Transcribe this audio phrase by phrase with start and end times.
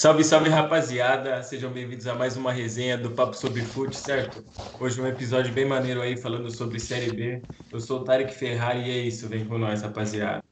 [0.00, 4.42] Salve, salve rapaziada, sejam bem-vindos a mais uma resenha do Papo sobre Fute, certo?
[4.80, 7.42] Hoje um episódio bem maneiro aí falando sobre Série B.
[7.70, 10.42] Eu sou o Tarek Ferrari e é isso, vem com nós, rapaziada.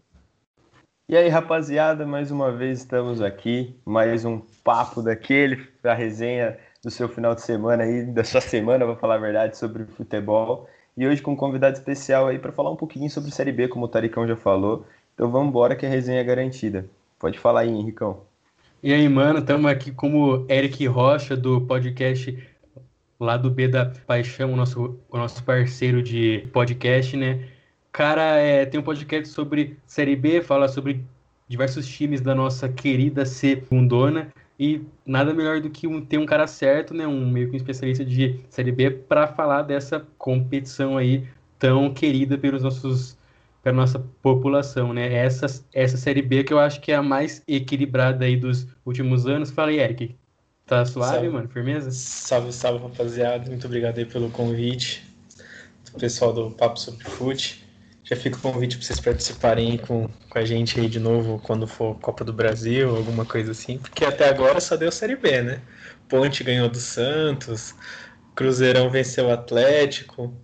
[1.08, 6.90] E aí, rapaziada, mais uma vez estamos aqui, mais um papo daquele, a resenha do
[6.90, 10.68] seu final de semana aí, da sua semana, para falar a verdade, sobre futebol.
[10.94, 13.86] E hoje com um convidado especial aí para falar um pouquinho sobre Série B, como
[13.86, 14.84] o Taricão já falou.
[15.14, 16.84] Então vamos embora que a resenha é garantida.
[17.18, 18.28] Pode falar aí, Henricão.
[18.80, 22.38] E aí, mano, estamos aqui como Eric Rocha, do podcast
[23.18, 27.44] lá do B da Paixão, o nosso, o nosso parceiro de podcast, né?
[27.90, 31.04] Cara, é, tem um podcast sobre Série B, fala sobre
[31.48, 34.28] diversos times da nossa querida segundona.
[34.60, 37.04] E nada melhor do que um, ter um cara certo, né?
[37.04, 41.26] Um meio que um especialista de Série B para falar dessa competição aí
[41.58, 43.18] tão querida pelos nossos
[43.62, 45.12] para nossa população, né?
[45.12, 49.26] Essa, essa Série B que eu acho que é a mais equilibrada aí dos últimos
[49.26, 49.50] anos.
[49.50, 50.16] Fala aí, Eric.
[50.66, 51.28] Tá suave, salve.
[51.30, 51.48] mano?
[51.48, 51.90] Firmeza?
[51.90, 53.48] Salve, salve, rapaziada.
[53.48, 55.02] Muito obrigado aí pelo convite.
[55.92, 57.66] Do pessoal do Papo Sobre Fute.
[58.04, 61.66] Já fica o convite para vocês participarem com, com a gente aí de novo quando
[61.66, 63.78] for Copa do Brasil, alguma coisa assim.
[63.78, 65.60] Porque até agora só deu Série B, né?
[66.08, 67.74] Ponte ganhou do Santos,
[68.34, 70.34] Cruzeirão venceu o Atlético.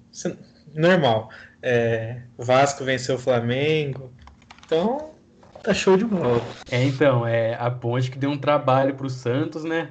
[0.74, 1.30] Normal.
[1.66, 4.12] É, Vasco venceu o Flamengo.
[4.66, 5.12] Então,
[5.62, 6.42] tá show de bola.
[6.70, 9.88] É, então, é a Ponte que deu um trabalho pro Santos, né?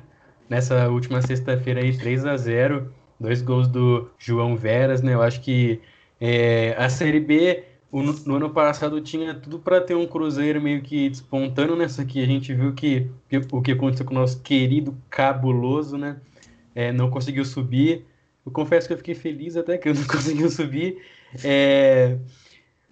[0.47, 5.16] Nessa última sexta-feira aí, 3 a 0 Dois gols do João Veras, né?
[5.16, 5.81] Eu acho que
[6.21, 10.83] é, a Série B, o, no ano passado, tinha tudo para ter um Cruzeiro meio
[10.83, 12.21] que despontando nessa aqui.
[12.21, 16.17] A gente viu que, que o que aconteceu com o nosso querido cabuloso, né?
[16.75, 18.05] É, não conseguiu subir.
[18.45, 21.01] Eu confesso que eu fiquei feliz até que eu não conseguiu subir.
[21.44, 22.17] É...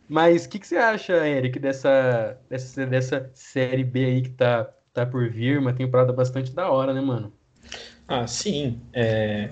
[0.07, 4.65] Mas o que, que, você acha, Eric, dessa, dessa, dessa série B aí que tá,
[4.93, 5.57] tá por vir?
[5.57, 7.33] Uma temporada bastante da hora, né, mano?
[8.07, 8.81] Ah, sim.
[8.93, 9.51] É...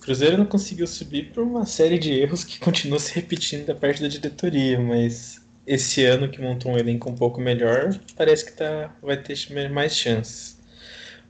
[0.00, 4.00] Cruzeiro não conseguiu subir por uma série de erros que continuam se repetindo da parte
[4.00, 8.94] da diretoria, mas esse ano que montou um elenco um pouco melhor, parece que tá,
[9.02, 9.36] vai ter
[9.70, 10.58] mais chances.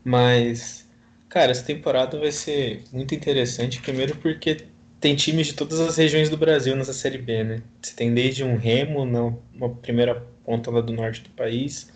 [0.05, 0.89] Mas,
[1.29, 4.59] cara, essa temporada vai ser muito interessante, primeiro porque
[5.01, 7.63] tem times de todas as regiões do Brasil nessa Série B, né?
[7.81, 11.91] Você tem desde um Remo, na primeira ponta lá do norte do país,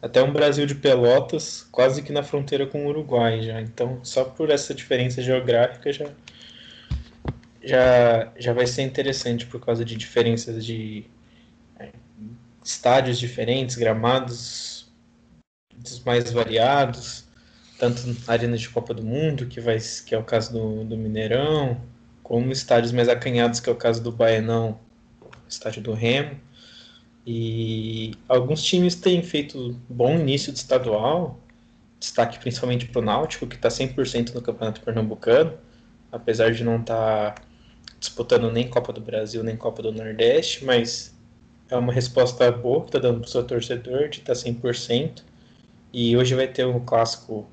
[0.00, 3.60] até um Brasil de Pelotas, quase que na fronteira com o Uruguai já.
[3.60, 6.10] Então, só por essa diferença geográfica já
[7.62, 11.04] já, já vai ser interessante por causa de diferenças de
[11.78, 11.90] é,
[12.64, 14.90] estádios diferentes, gramados
[16.04, 17.24] mais variados,
[17.78, 21.80] tanto arenas de Copa do Mundo, que, vai, que é o caso do, do Mineirão,
[22.28, 24.78] como estádios mais acanhados, que é o caso do Baenão,
[25.48, 26.38] estádio do Remo.
[27.26, 31.40] E alguns times têm feito bom início de estadual,
[31.98, 35.54] destaque principalmente para o Náutico, que está 100% no Campeonato Pernambucano,
[36.12, 37.42] apesar de não estar tá
[37.98, 41.16] disputando nem Copa do Brasil, nem Copa do Nordeste, mas
[41.70, 45.22] é uma resposta boa que está dando para o seu torcedor de estar tá 100%.
[45.94, 47.46] E hoje vai ter um clássico,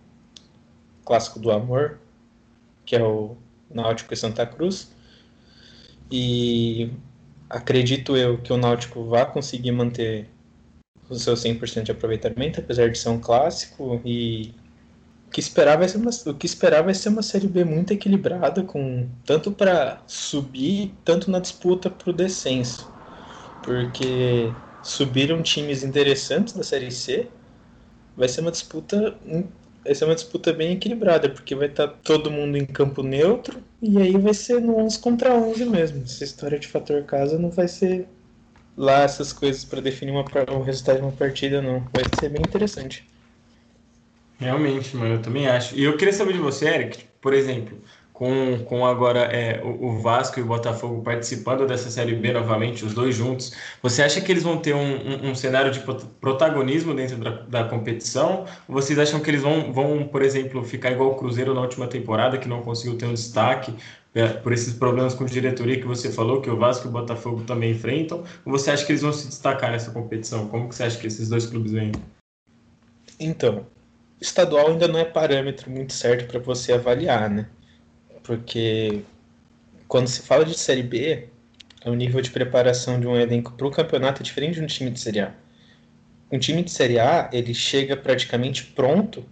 [1.05, 1.97] clássico do amor,
[2.85, 3.37] que é o
[3.75, 4.91] Náutico e Santa Cruz.
[6.11, 6.89] E
[7.49, 10.27] acredito eu que o Náutico vai conseguir manter
[11.09, 14.01] o seu 100% de aproveitamento, apesar de ser um clássico.
[14.05, 14.53] E
[15.27, 17.91] o que esperar vai ser uma, o que esperar vai ser uma Série B muito
[17.91, 22.91] equilibrada, com tanto para subir, tanto na disputa para o descenso.
[23.63, 24.51] Porque
[24.83, 27.27] subiram times interessantes da Série C,
[28.15, 29.17] vai ser uma disputa
[29.85, 33.61] vai ser uma disputa bem equilibrada, porque vai estar tá todo mundo em campo neutro
[33.81, 36.03] e aí vai ser no 11 contra 11 mesmo.
[36.03, 38.07] Essa história de fator casa não vai ser
[38.75, 41.81] lá essas coisas para definir uma, o resultado de uma partida, não.
[41.93, 43.07] Vai ser bem interessante.
[44.39, 45.75] Realmente, mano, eu também acho.
[45.75, 47.77] E eu queria saber de você, Eric, por exemplo,
[48.15, 52.85] com, com agora é, o, o, Vasco e o Botafogo participando dessa Série B novamente,
[52.85, 53.53] os dois juntos,
[53.83, 55.81] você acha que eles vão ter um, um, um cenário de
[56.21, 58.45] protagonismo dentro da, da, competição?
[58.69, 61.87] Ou vocês acham que eles vão, vão, por exemplo, ficar igual o Cruzeiro na última
[61.87, 63.75] temporada, que não conseguiu ter um destaque
[64.13, 67.43] é, por esses problemas com diretoria que você falou, que o Vasco e o Botafogo
[67.43, 68.23] também enfrentam?
[68.45, 70.47] Ou você acha que eles vão se destacar nessa competição?
[70.47, 71.91] Como que você acha que esses dois clubes vêm?
[73.19, 73.65] Então,
[74.21, 77.47] estadual ainda não é parâmetro muito certo para você avaliar, né?
[78.25, 79.03] Porque
[79.87, 81.29] quando se fala de Série B,
[81.85, 84.89] o nível de preparação de um elenco para o campeonato é diferente de um time
[84.89, 85.33] de Série A.
[86.31, 89.23] Um time de Série A, ele chega praticamente pronto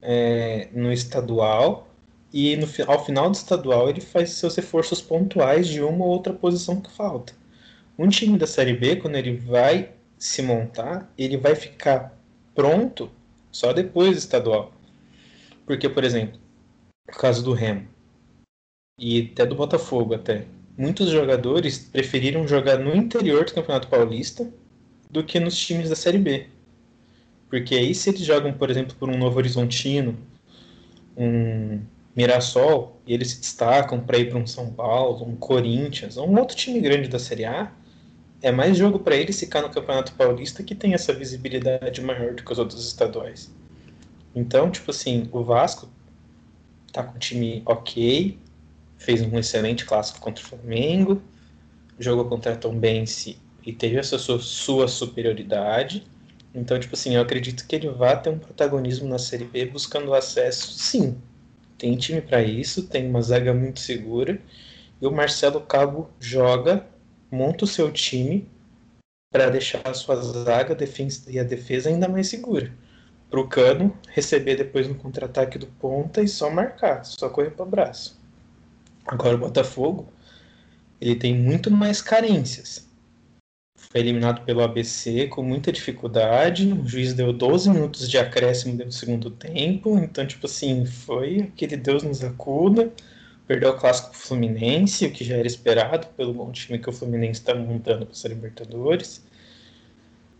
[0.00, 1.88] é, no estadual
[2.32, 6.32] e no, ao final do estadual ele faz seus reforços pontuais de uma ou outra
[6.32, 7.34] posição que falta.
[7.98, 12.16] Um time da Série B, quando ele vai se montar, ele vai ficar
[12.54, 13.10] pronto
[13.50, 14.72] só depois do estadual.
[15.66, 16.40] Porque, por exemplo,
[17.08, 17.91] o caso do Remo
[18.98, 20.44] e até do Botafogo até,
[20.76, 24.48] muitos jogadores preferiram jogar no interior do Campeonato Paulista
[25.10, 26.46] do que nos times da Série B.
[27.48, 30.16] Porque aí se eles jogam, por exemplo, por um Novo Horizontino,
[31.16, 31.80] um
[32.16, 36.56] Mirassol, e eles se destacam para ir para um São Paulo, um Corinthians, um outro
[36.56, 37.72] time grande da Série A,
[38.40, 42.42] é mais jogo para eles ficar no Campeonato Paulista que tem essa visibilidade maior do
[42.42, 43.50] que os outros estaduais.
[44.34, 45.88] Então, tipo assim, o Vasco
[46.92, 48.38] tá com um time ok,
[49.02, 51.22] fez um excelente clássico contra o Flamengo,
[51.98, 56.06] jogou contra a Tombense e teve essa sua, sua superioridade.
[56.54, 60.14] Então, tipo assim, eu acredito que ele vai ter um protagonismo na Série B buscando
[60.14, 61.16] acesso, sim.
[61.78, 64.40] Tem time para isso, tem uma zaga muito segura.
[65.00, 66.86] E o Marcelo Cabo joga
[67.30, 68.46] monta o seu time
[69.32, 70.76] para deixar a sua zaga
[71.28, 72.70] e a defesa ainda mais segura.
[73.30, 77.64] Para o Cano receber depois no contra-ataque do ponta e só marcar, só correr para
[77.64, 78.21] o braço.
[79.06, 80.12] Agora o Botafogo,
[81.00, 82.88] ele tem muito mais carências.
[83.76, 86.72] Foi eliminado pelo ABC com muita dificuldade.
[86.72, 89.98] O juiz deu 12 minutos de acréscimo no segundo tempo.
[89.98, 92.92] Então, tipo assim, foi aquele Deus nos acuda
[93.46, 96.92] perdeu o clássico pro Fluminense, o que já era esperado pelo bom time que o
[96.92, 99.22] Fluminense está montando para ser Libertadores.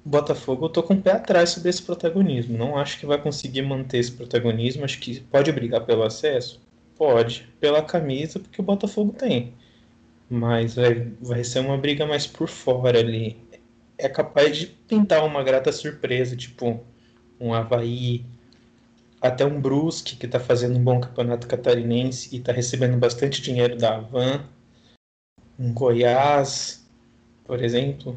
[0.05, 2.56] O Botafogo eu tô com o pé atrás sobre esse protagonismo.
[2.56, 4.85] Não acho que vai conseguir manter esse protagonismo.
[4.85, 6.61] Acho que pode brigar pelo acesso?
[7.03, 7.49] Pode.
[7.59, 9.55] Pela camisa, porque o Botafogo tem.
[10.31, 13.37] Mas vai, vai ser uma briga mais por fora ali.
[13.99, 16.81] É capaz de pintar uma grata surpresa, tipo
[17.41, 18.25] um Havaí,
[19.21, 23.77] até um Brusque, que está fazendo um bom campeonato catarinense e está recebendo bastante dinheiro
[23.77, 24.45] da Avan,
[25.59, 26.89] um Goiás,
[27.45, 28.17] por exemplo.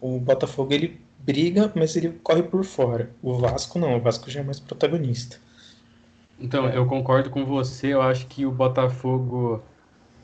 [0.00, 3.08] O Botafogo ele briga, mas ele corre por fora.
[3.22, 5.45] O Vasco não, o Vasco já é mais protagonista.
[6.38, 9.62] Então, eu concordo com você, eu acho que o Botafogo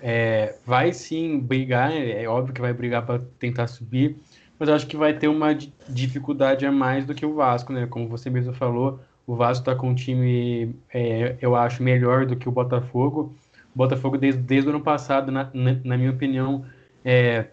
[0.00, 4.17] é, vai sim brigar, é óbvio que vai brigar para tentar subir,
[4.59, 5.56] mas eu acho que vai ter uma
[5.88, 7.87] dificuldade a mais do que o Vasco, né?
[7.87, 12.37] Como você mesmo falou, o Vasco está com um time, é, eu acho, melhor do
[12.37, 13.35] que o Botafogo.
[13.75, 16.65] O Botafogo, desde, desde o ano passado, na, na, na minha opinião,
[17.05, 17.47] é,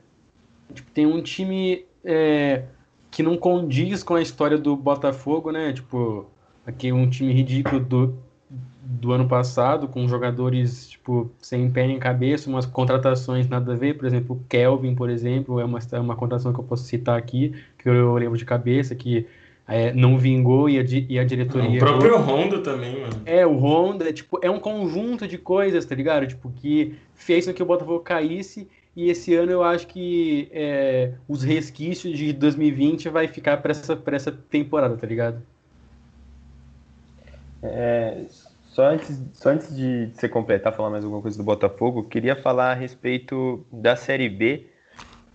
[0.74, 2.64] tipo, tem um time é,
[3.10, 5.72] que não condiz com a história do Botafogo, né?
[5.72, 6.30] Tipo,
[6.66, 8.20] aqui um time ridículo do,
[8.82, 13.96] do ano passado, com jogadores tipo, sem pé nem cabeça, umas contratações nada a ver.
[13.96, 17.18] Por exemplo, o Kelvin, por exemplo, é uma, é uma contratação que eu posso citar
[17.18, 19.28] aqui, que eu lembro de cabeça, que
[19.68, 21.78] é, não vingou e a, e a diretoria.
[21.78, 23.22] O próprio Honda também, mano.
[23.26, 26.26] É, o Honda, tipo, é um conjunto de coisas, tá ligado?
[26.26, 28.68] Tipo, que fez com que o Botafogo caísse.
[28.96, 33.96] E esse ano eu acho que é, os resquícios de 2020 vai ficar para essa,
[33.96, 35.42] pra essa temporada, tá ligado?
[37.62, 38.24] É,
[38.80, 42.72] só, antes, só antes de você completar, falar mais alguma coisa do Botafogo, queria falar
[42.72, 44.68] a respeito da Série B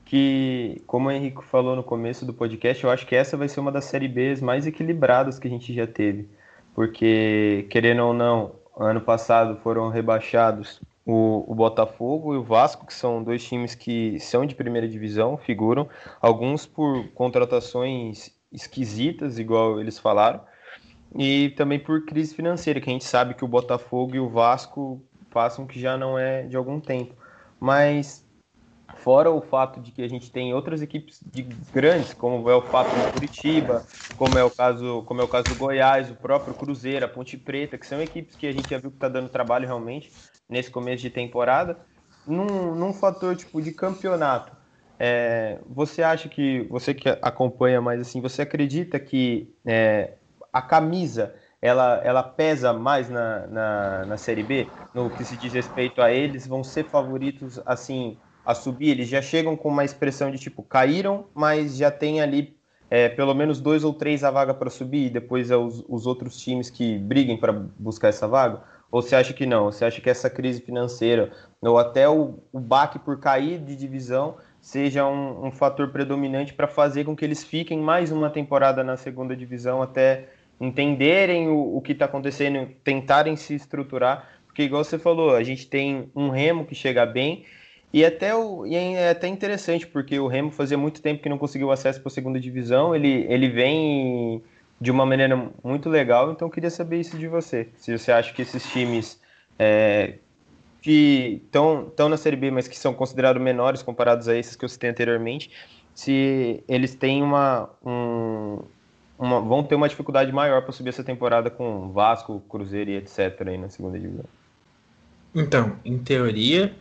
[0.07, 3.61] que, como o Henrique falou no começo do podcast, eu acho que essa vai ser
[3.61, 6.27] uma das série Bs mais equilibradas que a gente já teve.
[6.75, 12.95] Porque, querendo ou não, ano passado foram rebaixados o, o, Botafogo e o Vasco, que
[12.95, 15.87] são dois times que são de primeira divisão, figuram,
[16.19, 20.41] alguns por contratações esquisitas, igual eles falaram,
[21.17, 25.05] e também por crise financeira, que a gente sabe que o Botafogo e o Vasco
[25.31, 27.15] passam que já não é de algum tempo.
[27.61, 28.25] Mas
[28.97, 32.63] Fora o fato de que a gente tem outras equipes de grandes, como é o
[32.63, 36.55] fato do Curitiba, como é o caso, como é o caso do Goiás, o próprio
[36.55, 39.29] Cruzeiro, a Ponte Preta, que são equipes que a gente já viu que está dando
[39.29, 40.15] trabalho realmente
[40.49, 41.79] nesse começo de temporada,
[42.27, 44.57] num, num fator tipo de campeonato.
[44.99, 50.15] É, você acha que você que acompanha mais assim, você acredita que é,
[50.55, 55.53] a camisa ela, ela pesa mais na, na, na Série B no que se diz
[55.53, 56.47] respeito a eles?
[56.47, 61.27] Vão ser favoritos assim a subir, eles já chegam com uma expressão de tipo, caíram,
[61.35, 62.55] mas já tem ali
[62.91, 66.07] é, pelo menos dois ou três a vaga para subir e depois é os, os
[66.07, 68.63] outros times que briguem para buscar essa vaga?
[68.93, 69.73] Ou você acha que não?
[69.73, 74.37] Você acha que essa crise financeira ou até o, o baque por cair de divisão
[74.61, 78.97] seja um, um fator predominante para fazer com que eles fiquem mais uma temporada na
[78.97, 80.29] segunda divisão até
[80.61, 84.29] entenderem o, o que está acontecendo, tentarem se estruturar?
[84.47, 87.45] Porque, igual você falou, a gente tem um remo que chega bem
[87.95, 91.39] e até, o, e é até interessante, porque o Remo fazia muito tempo que não
[91.39, 92.93] conseguiu acesso para a segunda divisão.
[92.93, 94.43] Ele, ele vem
[94.81, 97.71] de uma maneira muito legal, então queria saber isso de você.
[97.77, 99.21] Se você acha que esses times
[99.57, 100.19] é,
[100.83, 104.69] que estão na Série B, mas que são considerados menores comparados a esses que eu
[104.69, 105.53] citei anteriormente,
[105.95, 108.59] se eles têm uma, um,
[109.19, 113.47] uma, vão ter uma dificuldade maior para subir essa temporada com Vasco, Cruzeiro e etc.
[113.47, 114.25] aí na segunda divisão.
[115.35, 116.75] Então, em teoria,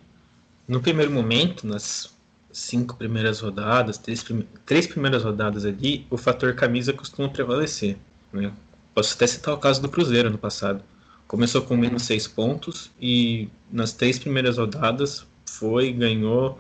[0.68, 2.14] no primeiro momento, nas
[2.52, 4.48] cinco primeiras rodadas, três, prime...
[4.66, 7.98] três primeiras rodadas ali, o fator camisa costuma prevalecer.
[8.32, 8.52] Né?
[8.94, 10.84] Posso até citar o caso do Cruzeiro no passado.
[11.28, 16.60] Começou com menos seis pontos e nas três primeiras rodadas foi, ganhou,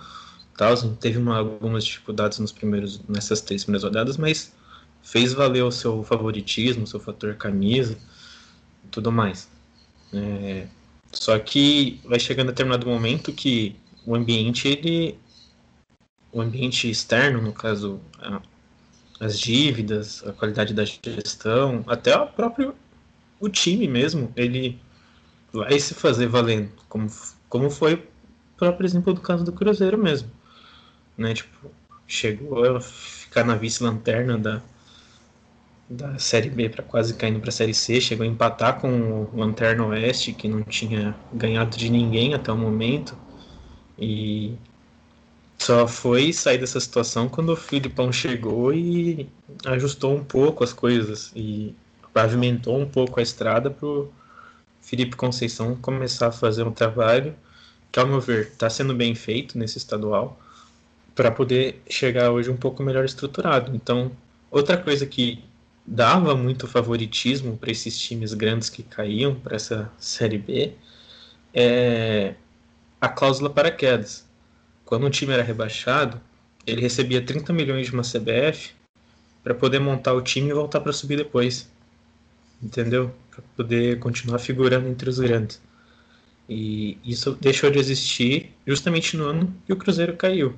[0.57, 4.51] tal, teve uma, algumas dificuldades nos primeiros, nessas três primeiras rodadas, mas
[5.03, 7.97] fez valer o seu favoritismo, o seu fator camisa,
[8.89, 9.49] tudo mais.
[10.13, 10.67] É,
[11.11, 15.19] só que vai chegando a determinado momento que o ambiente, ele,
[16.31, 18.41] o ambiente externo, no caso, a,
[19.19, 22.73] as dívidas, a qualidade da gestão, até o próprio
[23.39, 24.79] o time mesmo, ele
[25.51, 27.11] vai se fazer valendo, como,
[27.49, 28.03] como foi o
[28.57, 30.31] próprio exemplo do caso do Cruzeiro mesmo.
[31.17, 31.33] Né?
[31.33, 31.69] Tipo,
[32.07, 34.61] chegou a ficar na vice-lanterna da,
[35.89, 39.29] da Série B para quase caindo para a Série C, chegou a empatar com o
[39.35, 43.17] Lanterna Oeste, que não tinha ganhado de ninguém até o momento,
[43.97, 44.55] e
[45.57, 49.29] só foi sair dessa situação quando o Filipão chegou e
[49.65, 51.75] ajustou um pouco as coisas e
[52.13, 54.11] pavimentou um pouco a estrada para o
[54.81, 57.33] Felipe Conceição começar a fazer um trabalho
[57.91, 60.39] que, ao meu ver, está sendo bem feito nesse estadual
[61.15, 63.75] para poder chegar hoje um pouco melhor estruturado.
[63.75, 64.11] Então,
[64.51, 65.43] outra coisa que
[65.85, 70.73] dava muito favoritismo para esses times grandes que caíam para essa Série B
[71.53, 72.35] é
[72.99, 74.25] a cláusula paraquedas.
[74.85, 76.19] Quando um time era rebaixado,
[76.65, 78.71] ele recebia 30 milhões de uma CBF
[79.43, 81.69] para poder montar o time e voltar para subir depois.
[82.61, 83.13] Entendeu?
[83.29, 85.61] Para poder continuar figurando entre os grandes.
[86.47, 90.55] E isso deixou de existir justamente no ano que o Cruzeiro caiu.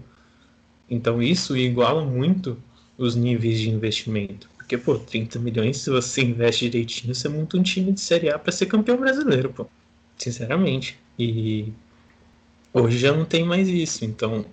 [0.90, 2.58] Então isso iguala muito
[2.98, 4.50] os níveis de investimento.
[4.66, 8.40] Porque, pô, 30 milhões, se você investe direitinho, você monta um time de Série A
[8.40, 9.68] para ser campeão brasileiro, pô.
[10.18, 10.98] Sinceramente.
[11.20, 11.72] E
[12.74, 14.04] hoje já não tem mais isso.
[14.04, 14.44] Então,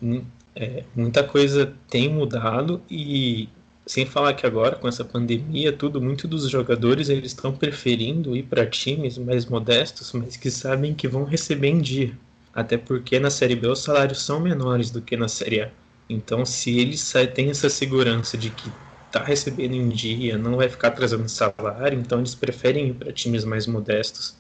[0.55, 3.49] é, muita coisa tem mudado e
[3.87, 8.45] sem falar que agora com essa pandemia tudo muito dos jogadores eles estão preferindo ir
[8.45, 12.17] para times mais modestos mas que sabem que vão receber em dia
[12.55, 15.71] até porque na série B os salários são menores do que na série A
[16.09, 18.71] então se eles têm essa segurança de que
[19.13, 23.45] está recebendo em dia, não vai ficar trazendo salário, então eles preferem ir para times
[23.45, 24.35] mais modestos,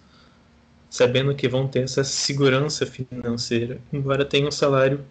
[0.88, 5.04] sabendo que vão ter essa segurança financeira, embora tenha um salário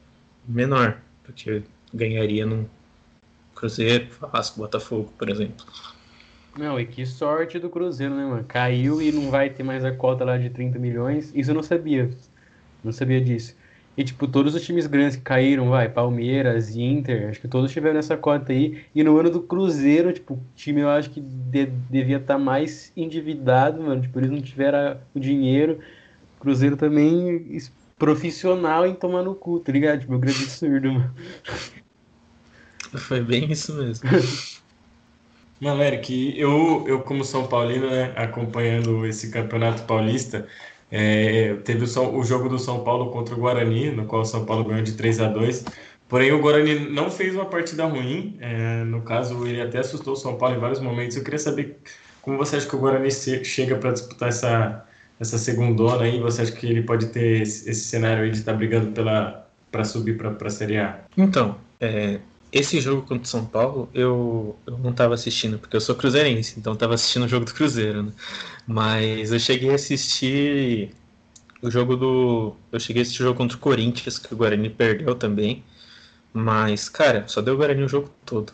[0.48, 1.62] menor, porque
[1.94, 2.66] ganharia num
[3.54, 5.64] Cruzeiro, Vasco, Botafogo, por exemplo.
[6.58, 8.44] Não, e que sorte do Cruzeiro, né, mano?
[8.46, 11.32] Caiu e não vai ter mais a cota lá de 30 milhões.
[11.36, 12.10] Isso eu não sabia.
[12.84, 13.56] Não sabia disso.
[13.98, 18.00] E, tipo, todos os times grandes que caíram, vai, Palmeiras, Inter, acho que todos tiveram
[18.00, 18.84] essa cota aí.
[18.96, 22.40] E no ano do Cruzeiro, tipo, o time eu acho que de, devia estar tá
[22.40, 24.02] mais endividado, mano.
[24.02, 25.80] Tipo, eles não tiveram o dinheiro.
[26.40, 27.60] Cruzeiro também
[28.00, 30.00] profissional em tomar no cu, tá ligado?
[30.00, 31.14] Tipo, um grande absurdo, mano.
[32.98, 34.10] Foi bem isso mesmo.
[35.62, 40.48] Mano, Eric, eu, eu como São Paulino, né, acompanhando esse campeonato paulista,
[40.92, 44.46] é, teve o, o, jogo do São Paulo contra o Guarani, no qual o São
[44.46, 45.66] Paulo ganhou de 3 a 2
[46.12, 48.36] Porém, o Guarani não fez uma partida ruim.
[48.42, 51.16] É, no caso, ele até assustou o São Paulo em vários momentos.
[51.16, 51.78] Eu queria saber
[52.22, 54.86] como você acha que o Guarani chega para disputar essa,
[55.18, 56.20] essa segundona aí.
[56.20, 58.92] Você acha que ele pode ter esse, esse cenário aí de estar tá brigando
[59.72, 61.00] para subir para a Série A?
[61.16, 62.20] Então, é,
[62.52, 66.60] esse jogo contra o São Paulo, eu, eu não estava assistindo, porque eu sou cruzeirense,
[66.60, 68.14] então estava assistindo o jogo do Cruzeiro, né?
[68.68, 70.94] Mas eu cheguei a assistir
[71.62, 72.56] o jogo do.
[72.72, 75.64] Eu cheguei a assistir o jogo contra o Corinthians, que o Guarani perdeu também.
[76.34, 78.54] Mas, cara, só deu o Guarani o jogo todo.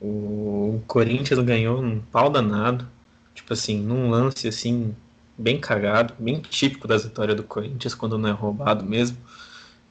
[0.00, 2.86] O Corinthians ganhou num pau danado.
[3.34, 4.94] Tipo assim, num lance assim,
[5.38, 9.16] bem cagado, bem típico das vitórias do Corinthians, quando não é roubado mesmo.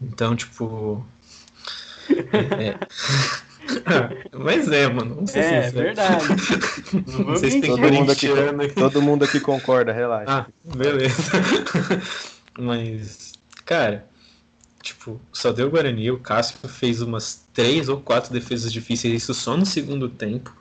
[0.02, 1.06] Então, tipo,
[2.10, 2.78] é.
[4.32, 5.16] Mas é, mano.
[5.16, 6.26] Não sei é, é verdade.
[7.08, 8.28] Não, não sei se tem todo mundo, aqui,
[8.76, 10.26] todo mundo aqui concorda, relaxa.
[10.28, 10.46] Ah,
[10.76, 11.32] beleza.
[12.58, 13.34] Mas,
[13.66, 14.08] cara,
[14.82, 16.12] tipo, só deu o Guarani.
[16.12, 20.56] O Cássio fez umas três ou quatro defesas difíceis, isso só no segundo tempo.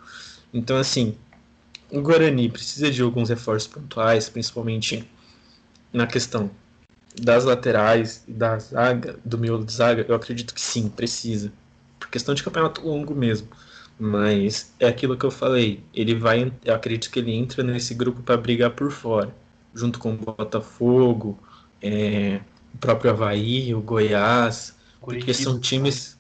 [0.53, 1.15] Então, assim,
[1.91, 5.09] o Guarani precisa de alguns reforços pontuais, principalmente
[5.93, 6.51] na questão
[7.21, 11.53] das laterais e da zaga, do miolo de zaga, eu acredito que sim, precisa.
[11.99, 13.49] Por questão de campeonato longo mesmo.
[13.99, 15.85] Mas é aquilo que eu falei.
[15.95, 19.35] Ele vai, eu acredito que ele entra nesse grupo para brigar por fora,
[19.73, 21.39] junto com o Botafogo,
[21.81, 22.41] é,
[22.75, 25.27] o próprio Havaí, o Goiás, Curitiba.
[25.27, 26.19] porque são times.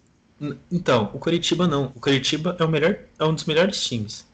[0.70, 1.86] Então, o Curitiba não.
[1.86, 4.24] O Curitiba é o melhor, é um dos melhores times.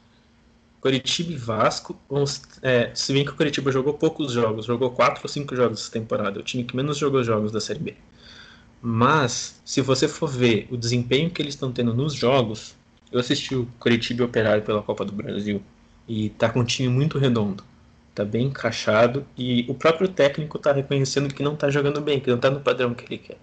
[0.81, 1.99] Curitiba e Vasco,
[2.63, 5.93] é, se bem que o Curitiba jogou poucos jogos, jogou quatro ou cinco jogos essa
[5.93, 7.97] temporada, o time que menos jogou jogos da Série B.
[8.81, 12.75] Mas, se você for ver o desempenho que eles estão tendo nos jogos,
[13.13, 15.63] eu assisti o Curitiba Operário pela Copa do Brasil
[16.09, 17.63] e tá com um time muito redondo.
[18.15, 22.31] Tá bem encaixado e o próprio técnico tá reconhecendo que não tá jogando bem, que
[22.31, 23.39] não tá no padrão que ele quer.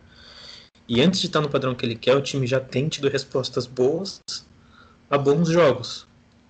[0.87, 3.09] E antes de estar tá no padrão que ele quer, o time já tem tido
[3.09, 4.21] respostas boas
[5.09, 6.06] a bons jogos.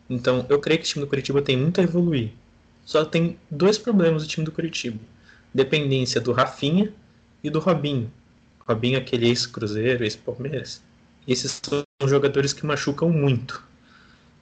[0.09, 2.31] Então, eu creio que o time do Curitiba tem muito a evoluir.
[2.85, 4.99] Só tem dois problemas do time do Curitiba:
[5.53, 6.93] dependência do Rafinha
[7.43, 8.11] e do Robinho.
[8.67, 10.81] Robinho, aquele ex-Cruzeiro, ex-Palmeiras.
[11.27, 13.63] Esses são jogadores que machucam muito.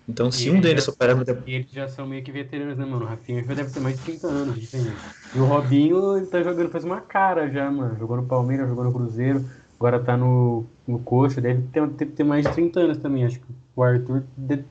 [0.08, 1.18] Então, se e um deles superar.
[1.48, 3.06] E eles já são meio que veteranos, né, mano?
[3.06, 5.16] O Rafinha já deve ter mais de 30 anos de diferença.
[5.34, 7.98] E o Robinho, ele tá jogando faz uma cara já, mano.
[7.98, 9.44] Jogou no Palmeiras, jogou no Cruzeiro,
[9.80, 11.42] agora tá no, no Coxa.
[11.42, 13.26] Deve ter, ter, ter mais de 30 anos também.
[13.26, 14.24] Acho que o Arthur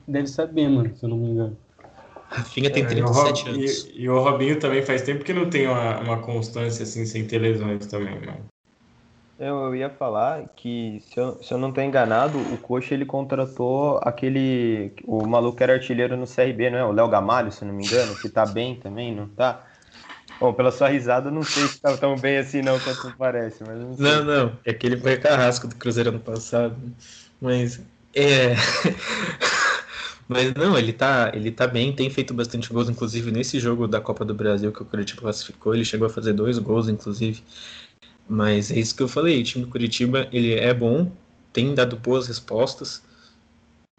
[0.07, 1.57] deve saber, mano, se eu não me engano.
[2.29, 3.85] Rafinha tem 37 é, anos.
[3.85, 7.25] E, e, o Robinho também faz tempo que não tem uma, uma constância assim, sem
[7.25, 8.45] ter lesões também, mano.
[9.37, 13.99] Eu ia falar que, se eu, se eu não estou enganado, o Coxa ele contratou
[14.01, 14.93] aquele.
[15.03, 16.85] O maluco era artilheiro no CRB, não é?
[16.85, 19.65] O Léo Gamalho, se não me engano, que tá bem também, não tá?
[20.39, 23.79] Bom, pela sua risada, não sei se tá tão bem assim não quanto parece, mas
[23.79, 24.59] não Não, não.
[24.65, 26.75] É que ele foi carrasco do Cruzeiro ano passado.
[27.41, 27.81] Mas.
[28.13, 28.55] É.
[30.27, 34.01] Mas não, ele tá, ele tá bem, tem feito bastante gols, inclusive nesse jogo da
[34.01, 37.43] Copa do Brasil que o Curitiba classificou, ele chegou a fazer dois gols, inclusive.
[38.27, 41.11] Mas é isso que eu falei, o time do Curitiba, ele é bom,
[41.53, 43.03] tem dado boas respostas,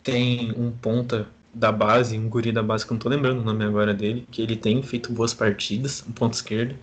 [0.03, 3.45] tem um ponta da base, um guri da base que eu não tô lembrando o
[3.45, 6.75] nome agora dele, que ele tem feito boas partidas, um ponto esquerdo.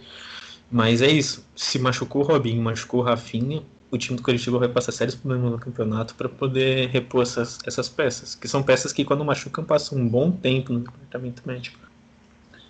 [0.71, 3.61] Mas é isso, se machucou o Robinho, machucou o Rafinha,
[3.91, 7.87] o time do Curitiba vai passar sérios problemas no campeonato para poder repor essas, essas
[7.87, 11.77] peças, que são peças que quando machucam passam um bom tempo no departamento médico.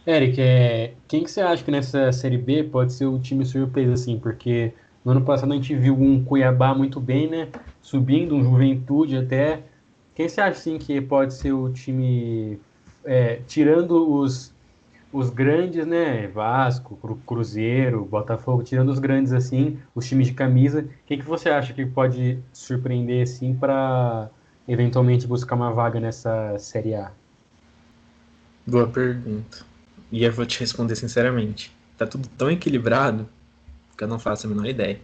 [0.06, 3.93] Eric, é, quem que você acha que nessa Série B pode ser o time surpresa,
[3.93, 4.19] assim?
[4.19, 4.73] Porque
[5.06, 7.47] no ano passado a gente viu um Cuiabá muito bem, né?
[7.82, 9.63] Subindo, um Juventude até.
[10.15, 12.60] Quem você acha, assim, que pode ser o time...
[13.06, 14.54] É, tirando os,
[15.12, 16.28] os grandes, né?
[16.28, 20.88] Vasco, Cruzeiro, Botafogo, tirando os grandes, assim, os times de camisa.
[21.06, 24.30] Quem que você acha que pode surpreender, assim, para
[24.67, 27.12] eventualmente buscar uma vaga nessa Série A?
[28.65, 29.65] Boa pergunta.
[30.10, 31.76] E eu vou te responder sinceramente.
[31.97, 33.28] Tá tudo tão equilibrado
[33.97, 34.99] que eu não faço a menor ideia.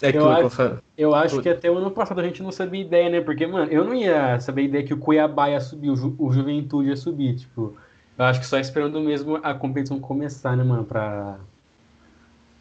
[0.00, 3.10] É eu, acho, eu acho que até o ano passado a gente não sabia ideia,
[3.10, 3.20] né?
[3.20, 6.14] Porque, mano, eu não ia saber a ideia que o Cuiabá ia subir, o, Ju,
[6.18, 7.36] o Juventude ia subir.
[7.36, 7.76] Tipo,
[8.16, 10.84] eu acho que só esperando mesmo a competição começar, né, mano?
[10.84, 11.38] Pra,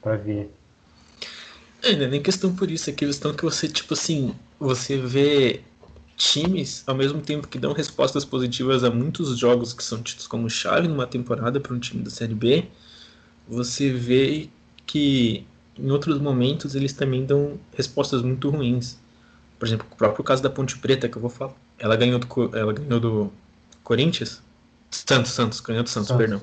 [0.02, 0.52] pra ver.
[1.84, 5.62] É, não é nem questão por isso, é questão que você, tipo assim, você vê
[6.16, 10.50] times, ao mesmo tempo que dão respostas positivas a muitos jogos que são tidos como
[10.50, 12.66] chave numa temporada para um time da Série B,
[13.48, 14.50] você vê
[14.88, 15.46] que
[15.80, 18.98] em outros momentos eles também dão respostas muito ruins.
[19.60, 21.54] Por exemplo, o próprio caso da Ponte Preta, que eu vou falar.
[21.80, 23.34] Ela ganhou do, ela ganhou do
[23.84, 24.42] Corinthians?
[24.92, 26.26] Santos, Santos, ganhou do Santos, Santos.
[26.26, 26.42] perdão.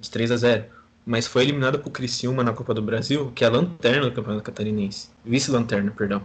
[0.00, 3.46] De 3 a 0 mas foi eliminada por Criciúma na Copa do Brasil, que é
[3.46, 5.08] a lanterna do Campeonato Catarinense.
[5.24, 6.22] Vice-lanterna, perdão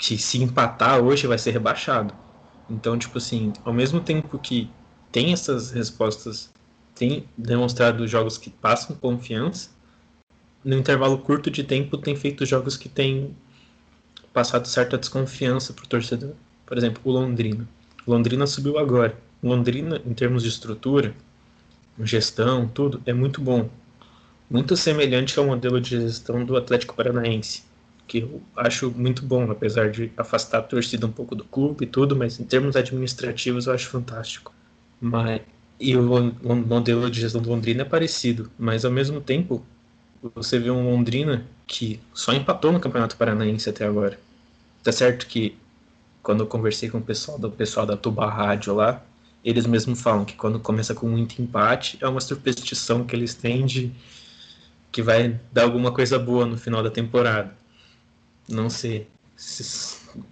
[0.00, 2.14] que se empatar hoje vai ser rebaixado.
[2.68, 4.70] Então, tipo assim, ao mesmo tempo que
[5.12, 6.50] tem essas respostas,
[6.94, 9.68] tem demonstrado jogos que passam confiança,
[10.64, 13.34] no intervalo curto de tempo tem feito jogos que têm
[14.32, 16.32] passado certa desconfiança pro torcedor.
[16.66, 17.68] Por exemplo, o Londrina.
[18.06, 19.16] O Londrina subiu agora.
[19.42, 21.14] O Londrina, em termos de estrutura,
[22.02, 23.68] gestão, tudo, é muito bom.
[24.48, 27.70] Muito semelhante ao modelo de gestão do Atlético Paranaense
[28.10, 31.86] que eu acho muito bom, apesar de afastar a torcida um pouco do clube e
[31.86, 34.52] tudo, mas em termos administrativos eu acho fantástico.
[35.00, 35.42] Mas,
[35.78, 39.64] e o, o modelo de gestão do Londrina é parecido, mas ao mesmo tempo
[40.22, 44.18] você vê um Londrina que só empatou no Campeonato Paranaense até agora.
[44.82, 45.56] Tá certo que
[46.22, 49.02] quando eu conversei com o pessoal do pessoal da Tuba Rádio lá,
[49.44, 53.64] eles mesmos falam que quando começa com muito empate é uma superstição que eles têm
[53.64, 53.92] de
[54.92, 57.54] que vai dar alguma coisa boa no final da temporada.
[58.48, 59.06] Não sei.
[59.36, 59.64] Se,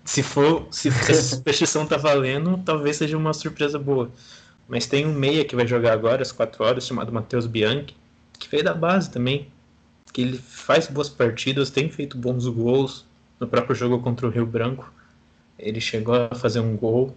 [0.05, 4.11] se for, se essa superstição tá valendo, talvez seja uma surpresa boa.
[4.69, 7.97] Mas tem um meia que vai jogar agora às 4 horas, chamado Matheus Bianchi,
[8.39, 9.49] que veio da base também.
[10.13, 13.05] Que ele faz boas partidas, tem feito bons gols.
[13.39, 14.93] No próprio jogo contra o Rio Branco,
[15.59, 17.17] ele chegou a fazer um gol.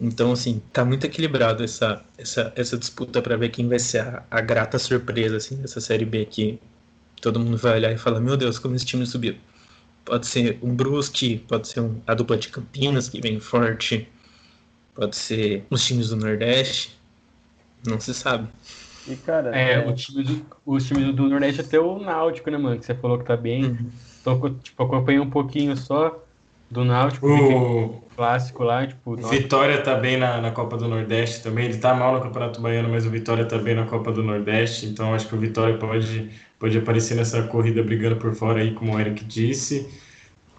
[0.00, 4.24] Então, assim, tá muito equilibrado essa, essa, essa disputa para ver quem vai ser a,
[4.30, 6.58] a, grata surpresa, assim, dessa Série B aqui.
[7.20, 9.36] Todo mundo vai olhar e falar, meu Deus, como esse time subiu
[10.04, 14.08] pode ser um Brusque, pode ser um, a dupla de Campinas que vem forte.
[14.94, 16.98] pode ser os times do Nordeste,
[17.86, 18.48] não se sabe.
[19.06, 19.88] E, cara, é, é...
[19.88, 22.78] O time do, os times do Nordeste até o Náutico, né, mano?
[22.78, 23.64] Que você falou que tá bem.
[23.64, 23.90] Uhum.
[24.20, 26.22] Então, tipo, acompanhei um pouquinho só
[26.70, 29.14] do Náutico, o clássico lá, tipo...
[29.16, 32.88] Vitória tá bem na, na Copa do Nordeste também, ele tá mal no Campeonato Baiano,
[32.88, 36.30] mas o Vitória tá bem na Copa do Nordeste, então acho que o Vitória pode,
[36.58, 39.86] pode aparecer nessa corrida brigando por fora aí, como o Eric disse.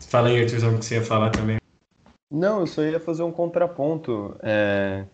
[0.07, 1.57] Fala aí, Arthurzão, o que você ia falar também.
[2.29, 4.35] Não, eu só ia fazer um contraponto.
[4.43, 5.05] É...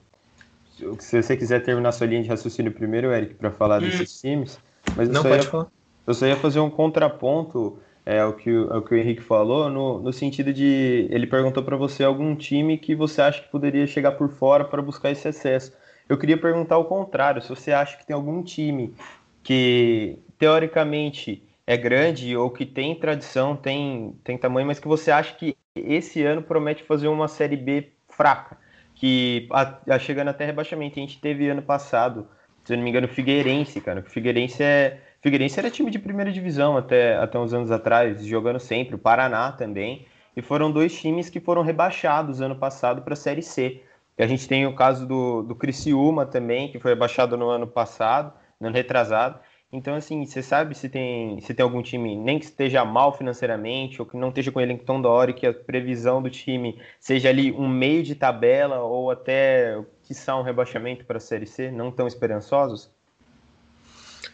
[1.00, 3.86] Se você quiser terminar sua linha de raciocínio primeiro, Eric, para falar hum.
[3.86, 4.60] desses times.
[4.96, 5.68] Mas Não, pode ia, falar.
[6.08, 9.70] Eu só ia fazer um contraponto é o que, é o, que o Henrique falou,
[9.70, 13.86] no, no sentido de ele perguntou para você algum time que você acha que poderia
[13.86, 15.74] chegar por fora para buscar esse acesso.
[16.08, 18.96] Eu queria perguntar o contrário, se você acha que tem algum time
[19.44, 25.36] que teoricamente é grande ou que tem tradição, tem, tem tamanho, mas que você acha
[25.36, 28.58] que esse ano promete fazer uma Série B fraca,
[29.00, 31.00] que a, a chegando até rebaixamento.
[31.00, 32.28] A gente teve ano passado,
[32.66, 34.02] se eu não me engano, Figueirense, cara.
[34.02, 38.60] O Figueirense é Figueirense era time de primeira divisão até, até uns anos atrás, jogando
[38.60, 40.06] sempre, o Paraná também.
[40.36, 43.82] E foram dois times que foram rebaixados ano passado para a Série C.
[44.18, 47.68] E a gente tem o caso do, do Criciúma também, que foi rebaixado no ano
[47.68, 49.40] passado, no ano retrasado.
[49.72, 54.02] Então, assim, você sabe se tem, se tem algum time, nem que esteja mal financeiramente,
[54.02, 57.30] ou que não esteja com elenco tão da hora, que a previsão do time seja
[57.30, 61.92] ali um meio de tabela, ou até, quiçá, um rebaixamento para a Série C, não
[61.92, 62.90] tão esperançosos?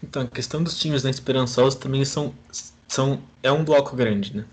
[0.01, 2.33] Então, a questão dos times na Esperançosa também são,
[2.87, 4.45] são é um bloco grande, né?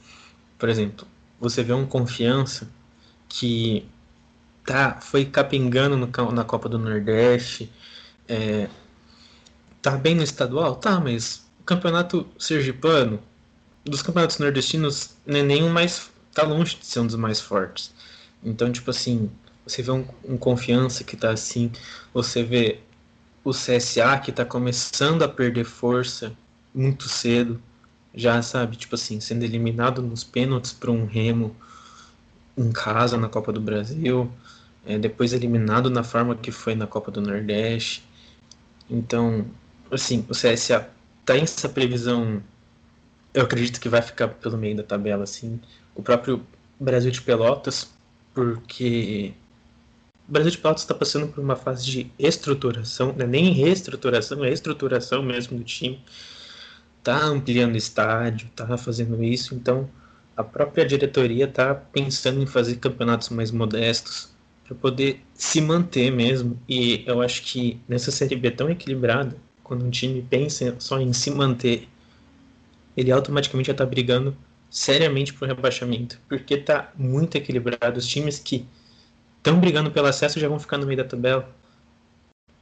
[0.59, 1.07] Por exemplo,
[1.39, 2.69] você vê um Confiança
[3.29, 3.87] que
[4.65, 7.71] tá, foi capengando no, na Copa do Nordeste,
[8.29, 8.69] é,
[9.83, 10.77] tá bem no estadual?
[10.77, 13.21] Tá, mas o campeonato sergipano,
[13.85, 17.93] dos campeonatos nordestinos, é nenhum mais, tá longe de ser um dos mais fortes.
[18.43, 19.31] Então, tipo assim,
[19.67, 21.71] você vê um, um Confiança que tá assim,
[22.15, 22.81] você vê
[23.45, 26.33] o CSA que está começando a perder força
[26.75, 27.61] muito cedo,
[28.15, 31.57] já sabe, tipo assim, sendo eliminado nos pênaltis para um Remo
[32.57, 34.31] em casa na Copa do Brasil,
[34.85, 38.05] é, depois eliminado na forma que foi na Copa do Nordeste.
[38.91, 39.47] Então,
[39.95, 40.89] assim, o CSA
[41.25, 42.43] tá em essa previsão,
[43.35, 45.61] eu acredito que vai ficar pelo meio da tabela, assim.
[45.95, 46.45] O próprio
[46.81, 47.91] Brasil de Pelotas,
[48.35, 49.35] porque
[50.29, 54.45] o Brasil de Pelotas está passando por uma fase de estruturação, não é nem reestruturação,
[54.45, 56.03] é estruturação mesmo do time.
[56.99, 59.89] Está ampliando estádio, está fazendo isso, então
[60.37, 64.33] a própria diretoria está pensando em fazer campeonatos mais modestos
[64.65, 66.59] para poder se manter mesmo.
[66.69, 69.37] E eu acho que nessa Série B tão equilibrada,
[69.73, 71.89] quando um time pensa só em se manter,
[72.95, 74.37] ele automaticamente já está brigando
[74.69, 77.99] seriamente por rebaixamento, porque está muito equilibrado.
[77.99, 78.67] Os times que
[79.39, 81.49] estão brigando pelo acesso já vão ficar no meio da tabela.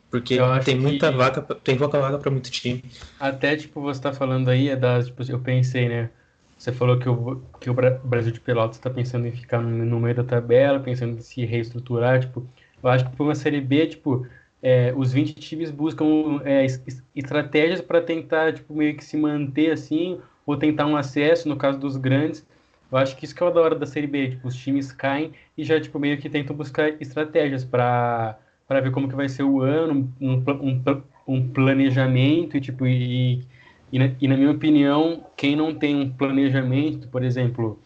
[0.09, 1.19] Porque tem muita que...
[1.19, 2.85] vaga, tem pouca vaga para muito time.
[3.19, 6.11] Até, tipo, você tá falando aí, é das, tipo, eu pensei, né?
[6.57, 9.99] Você falou que o, que o Brasil de Pelotas está pensando em ficar no, no,
[9.99, 12.47] meio da tabela, pensando em se reestruturar, tipo,
[12.81, 14.25] eu acho que para uma Série B, tipo,
[14.63, 16.67] é, os 20 times buscam é,
[17.15, 21.79] estratégias para tentar, tipo, meio que se manter assim, ou tentar um acesso, no caso
[21.79, 22.47] dos grandes,
[22.91, 24.93] eu acho que isso que é o da hora da Série B, tipo, os times
[24.93, 28.37] caem e já, tipo, meio que tentam buscar estratégias para
[28.69, 33.47] ver como que vai ser o ano, um, um, um planejamento e, tipo, e,
[33.93, 37.79] e na, e, na, minha opinião, quem não tem um planejamento, por exemplo,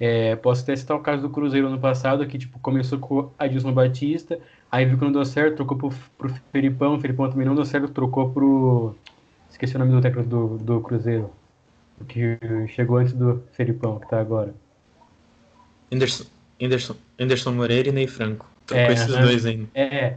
[0.00, 3.72] é, posso até citar o caso do Cruzeiro no passado, que, tipo, começou com Adilson
[3.72, 7.54] Batista, aí viu que não deu certo, trocou pro, pro Felipão, o Felipão também não
[7.54, 8.94] deu certo, trocou pro...
[9.50, 11.30] Esqueci o nome do técnico do, do Cruzeiro
[12.06, 14.54] que chegou antes do Felipão, que tá agora.
[15.92, 16.24] Anderson,
[16.60, 18.48] Anderson, Anderson Moreira e Ney Franco.
[18.66, 19.68] Tô é, esses dois ainda.
[19.74, 20.16] É.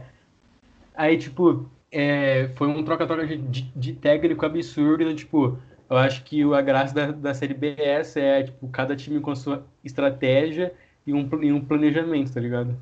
[0.94, 5.02] Aí, tipo, é, foi um troca-troca de, de, de, técnico absurdo.
[5.02, 9.20] Então, tipo, eu acho que a graça da, da Série BS é, tipo, cada time
[9.20, 10.72] com sua estratégia
[11.06, 12.76] e um, e um planejamento, tá ligado?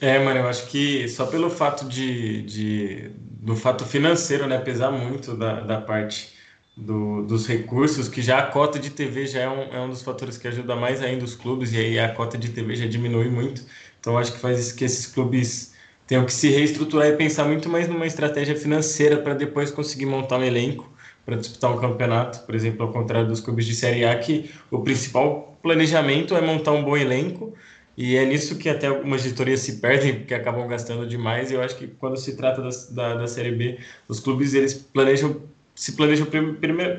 [0.00, 4.92] É, mano, eu acho que só pelo fato de, de do fato financeiro, né, pesar
[4.92, 6.36] muito da, da parte
[6.76, 10.02] do, dos recursos, que já a cota de TV já é um, é um dos
[10.02, 13.28] fatores que ajuda mais ainda os clubes, e aí a cota de TV já diminui
[13.28, 13.64] muito.
[13.98, 15.74] Então acho que faz que esses clubes
[16.06, 20.38] tenham que se reestruturar e pensar muito mais numa estratégia financeira para depois conseguir montar
[20.38, 20.88] um elenco
[21.24, 24.80] para disputar um campeonato, por exemplo, ao contrário dos clubes de Série A, que o
[24.82, 27.54] principal planejamento é montar um bom elenco,
[28.00, 31.60] e é nisso que até algumas editorias se perdem, porque acabam gastando demais, e eu
[31.60, 35.42] acho que quando se trata da, da, da Série B, os clubes eles planejam
[35.74, 36.26] se planejam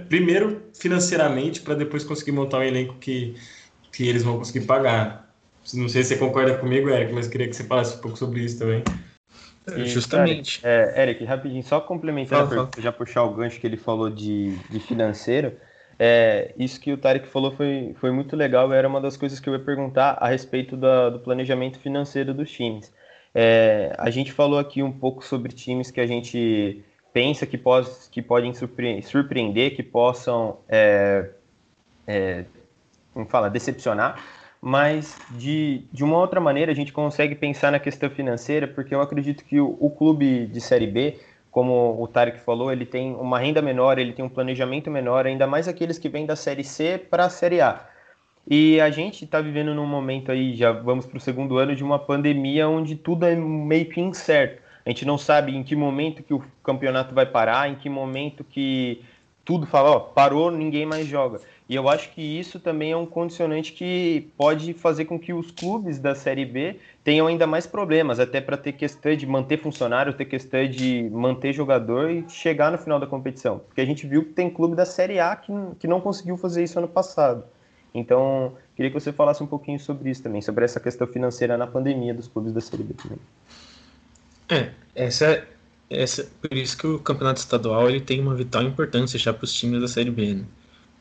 [0.10, 3.34] primeiro financeiramente para depois conseguir montar um elenco que,
[3.94, 5.34] que eles vão conseguir pagar.
[5.74, 8.42] Não sei se você concorda comigo, Eric, mas queria que você falasse um pouco sobre
[8.42, 8.84] isso também.
[9.78, 10.60] E, Justamente.
[10.60, 14.54] Cara, é, Eric, rapidinho, só complementando, fala, já puxar o gancho que ele falou de,
[14.70, 15.54] de financeiro.
[16.02, 19.50] É, isso que o Tarek falou foi, foi muito legal, era uma das coisas que
[19.50, 22.92] eu ia perguntar a respeito da, do planejamento financeiro dos times.
[23.36, 27.90] É, a gente falou aqui um pouco sobre times que a gente pensa que, pode,
[28.12, 31.32] que podem surpreender, que possam, é,
[32.08, 32.46] é,
[33.14, 34.24] como fala, decepcionar,
[34.62, 39.02] mas de, de uma outra maneira a gente consegue pensar na questão financeira, porque eu
[39.02, 41.20] acredito que o, o clube de Série B,
[41.60, 45.46] como o Tarek falou, ele tem uma renda menor, ele tem um planejamento menor, ainda
[45.46, 47.86] mais aqueles que vêm da Série C para a Série A.
[48.50, 51.84] E a gente está vivendo num momento aí, já vamos para o segundo ano de
[51.84, 54.62] uma pandemia onde tudo é meio que incerto.
[54.86, 58.42] A gente não sabe em que momento que o campeonato vai parar, em que momento
[58.42, 59.04] que
[59.44, 61.42] tudo fala, ó, parou, ninguém mais joga.
[61.70, 65.52] E eu acho que isso também é um condicionante que pode fazer com que os
[65.52, 70.12] clubes da Série B tenham ainda mais problemas, até para ter questão de manter funcionário,
[70.14, 73.60] ter questão de manter jogador e chegar no final da competição.
[73.60, 76.64] Porque a gente viu que tem clube da Série A que, que não conseguiu fazer
[76.64, 77.44] isso ano passado.
[77.94, 81.68] Então, queria que você falasse um pouquinho sobre isso também, sobre essa questão financeira na
[81.68, 83.20] pandemia dos clubes da Série B também.
[84.50, 85.48] É, essa,
[85.88, 89.54] essa, por isso que o campeonato estadual ele tem uma vital importância já para os
[89.54, 90.46] times da Série B, né?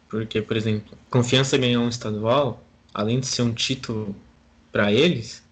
[0.08, 2.62] Porque, por exemplo, Confiança ganhar um estadual,
[2.94, 4.14] além de ser um título
[4.72, 5.42] para eles,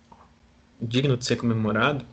[0.81, 2.05] digno de ser comemorado,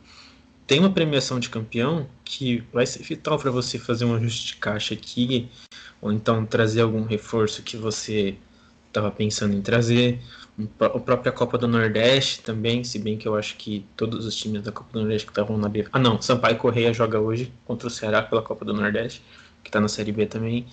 [0.66, 4.56] tem uma premiação de campeão que vai ser vital para você fazer um ajuste de
[4.58, 5.50] caixa aqui,
[6.02, 8.36] ou então trazer algum reforço que você
[8.88, 10.20] estava pensando em trazer.
[10.80, 14.62] A própria Copa do Nordeste também, se bem que eu acho que todos os times
[14.62, 15.88] da Copa do Nordeste que estavam na B.
[15.92, 19.24] Ah, não, Sampaio Correia joga hoje contra o Ceará pela Copa do Nordeste,
[19.64, 20.68] que está na Série B também.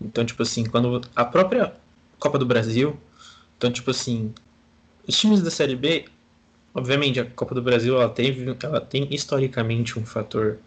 [0.00, 1.74] Então, tipo assim, quando a própria
[2.18, 2.96] Copa do Brasil,
[3.56, 4.34] então, tipo assim,
[5.06, 6.06] os times da Série B,
[6.74, 10.58] obviamente, a Copa do Brasil ela tem, ela tem historicamente um fator,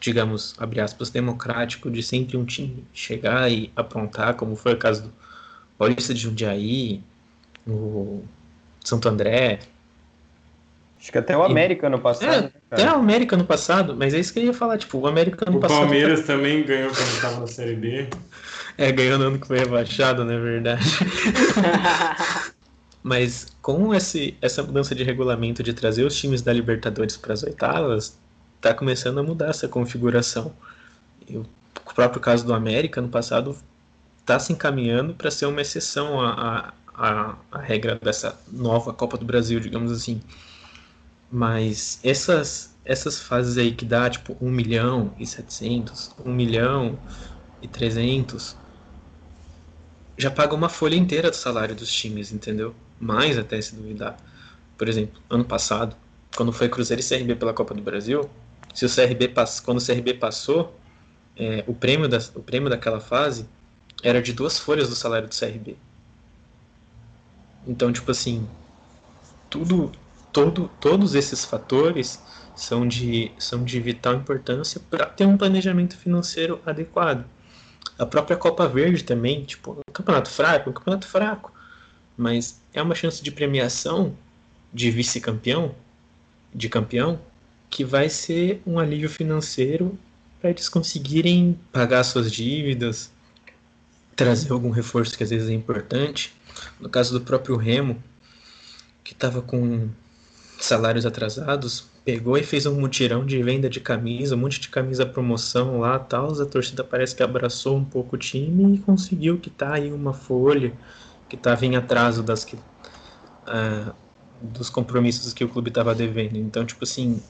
[0.00, 5.04] digamos, abre aspas, democrático de sempre um time chegar e aprontar, como foi o caso
[5.04, 5.12] do
[5.76, 7.02] Paulista de Jundiaí,
[7.66, 8.22] o
[8.84, 9.60] Santo André.
[11.02, 12.32] Acho que até o América no passado.
[12.32, 14.98] É, né, até o América no passado, mas é isso que eu ia falar, tipo,
[14.98, 15.78] o América no o passado.
[15.78, 16.26] O Palmeiras tá...
[16.28, 18.06] também ganhou quando estava na Série B.
[18.78, 20.82] É, ganhou no ano que foi rebaixado, na é verdade.
[23.02, 27.42] mas com esse, essa mudança de regulamento de trazer os times da Libertadores para as
[27.42, 28.16] oitavas,
[28.60, 30.52] tá começando a mudar essa configuração.
[31.28, 31.44] E o
[31.96, 33.56] próprio caso do América no passado
[34.20, 39.24] está se encaminhando para ser uma exceção à, à, à, regra dessa nova Copa do
[39.24, 40.22] Brasil, digamos assim.
[41.32, 46.98] Mas essas, essas fases aí que dá tipo 1 milhão e 700, 1 milhão
[47.62, 48.54] e 300,
[50.18, 52.74] já paga uma folha inteira do salário dos times, entendeu?
[53.00, 54.18] Mais até se duvidar.
[54.76, 55.96] Por exemplo, ano passado,
[56.36, 58.28] quando foi Cruzeiro e CRB pela Copa do Brasil,
[58.74, 59.58] se o CRB pass...
[59.58, 60.78] quando o CRB passou,
[61.34, 62.18] é, o, prêmio da...
[62.34, 63.48] o prêmio daquela fase
[64.02, 65.76] era de duas folhas do salário do CRB.
[67.66, 68.46] Então, tipo assim,
[69.48, 69.92] tudo,
[70.32, 72.20] todo, todos esses fatores
[72.56, 77.24] são de, são de vital importância para ter um planejamento financeiro adequado.
[77.98, 81.52] A própria Copa Verde também, tipo, um campeonato fraco, um campeonato fraco,
[82.16, 84.16] mas é uma chance de premiação
[84.72, 85.74] de vice-campeão,
[86.54, 87.20] de campeão,
[87.68, 89.98] que vai ser um alívio financeiro
[90.40, 93.12] para eles conseguirem pagar suas dívidas,
[94.16, 96.34] trazer algum reforço que às vezes é importante.
[96.80, 98.02] No caso do próprio Remo,
[99.02, 99.88] que estava com
[100.64, 105.04] salários atrasados, pegou e fez um mutirão de venda de camisa, um monte de camisa
[105.04, 106.40] promoção lá, tal.
[106.40, 110.12] A torcida parece que abraçou um pouco o time e conseguiu que tá aí uma
[110.12, 110.72] folha
[111.28, 113.92] que estava em atraso das que uh,
[114.40, 116.36] dos compromissos que o clube estava devendo.
[116.36, 117.22] Então, tipo assim,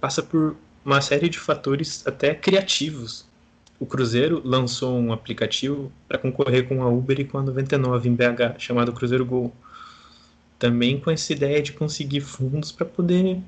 [0.00, 3.26] passa por uma série de fatores até criativos
[3.78, 8.14] o Cruzeiro lançou um aplicativo para concorrer com a Uber e com a 99 em
[8.14, 9.52] BH, chamado Cruzeiro Gol.
[10.64, 13.38] Também com essa ideia de conseguir fundos para poder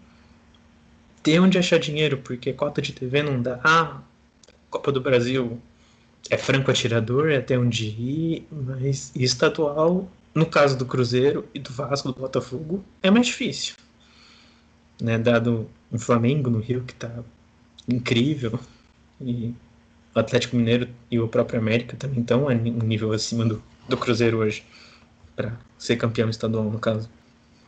[1.23, 3.59] ter onde achar dinheiro, porque cota de TV não dá.
[3.65, 4.03] Ah,
[4.69, 5.59] Copa do Brasil
[6.29, 11.73] é franco atirador, é até onde ir, mas estadual, no caso do Cruzeiro e do
[11.73, 13.77] Vasco, do Botafogo, é mais difícil.
[15.01, 17.25] Né, dado um Flamengo no Rio que está
[17.89, 18.61] incrível
[19.23, 19.55] e
[20.15, 24.37] o Atlético Mineiro e o próprio América também estão um nível acima do, do Cruzeiro
[24.37, 24.63] hoje,
[25.79, 27.09] ser campeão estadual, no caso.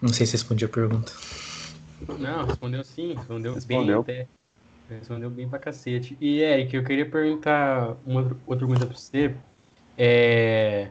[0.01, 1.13] Não sei se respondi a pergunta.
[2.19, 4.03] Não, respondeu sim, respondeu, respondeu.
[4.03, 4.29] bem até.
[4.89, 6.17] Respondeu bem pra cacete.
[6.21, 9.35] E, Eric, eu queria perguntar uma outra pergunta pra você.
[9.97, 10.89] É...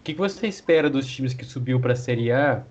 [0.00, 2.62] O que, que você espera dos times que subiu pra Série A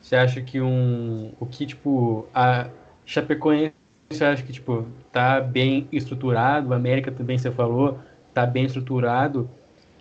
[0.00, 1.32] Você acha que um.
[1.40, 2.68] O que, tipo, a
[3.06, 3.74] Chapecoense,
[4.10, 7.98] você acha que, tipo, tá bem estruturado, o América também, você falou,
[8.34, 9.50] tá bem estruturado.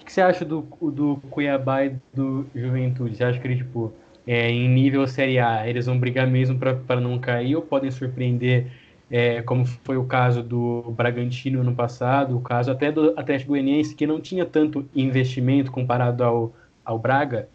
[0.09, 3.15] Que você acha do, do Cuiabá e do Juventude?
[3.15, 3.93] Você acha que ele, tipo,
[4.25, 8.71] é, em nível Série A, eles vão brigar mesmo para não cair ou podem surpreender,
[9.11, 13.93] é, como foi o caso do Bragantino no passado, o caso até do Atlético Goianiense,
[13.93, 17.47] que não tinha tanto investimento comparado ao, ao Braga?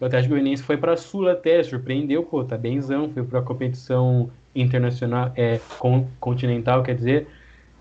[0.00, 3.42] O Atlético Goianiense foi para a Sul até, surpreendeu, pô, tá benzão, foi para a
[3.42, 7.28] competição internacional, é, con continental, quer dizer.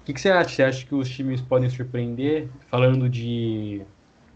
[0.04, 0.50] O que, que, você acha?
[0.50, 2.48] Você acha que os times podem surpreender?
[2.70, 3.82] Falando de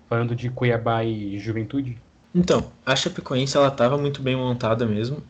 [0.10, 1.98] falando de Cuiabá e Juventude?
[2.34, 5.24] Então, a Chapecoense ela estava muito bem montada mesmo,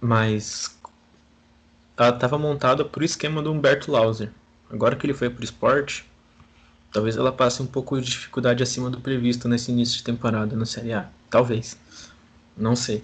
[0.00, 0.78] mas
[1.96, 4.30] ela estava montada por esquema do Humberto Lauser.
[4.70, 6.04] Agora que ele foi para o esporte,
[6.92, 10.66] talvez ela passe um pouco de dificuldade acima do previsto nesse início de temporada na
[10.66, 11.08] Série A.
[11.30, 11.78] Talvez.
[12.56, 13.02] Não sei.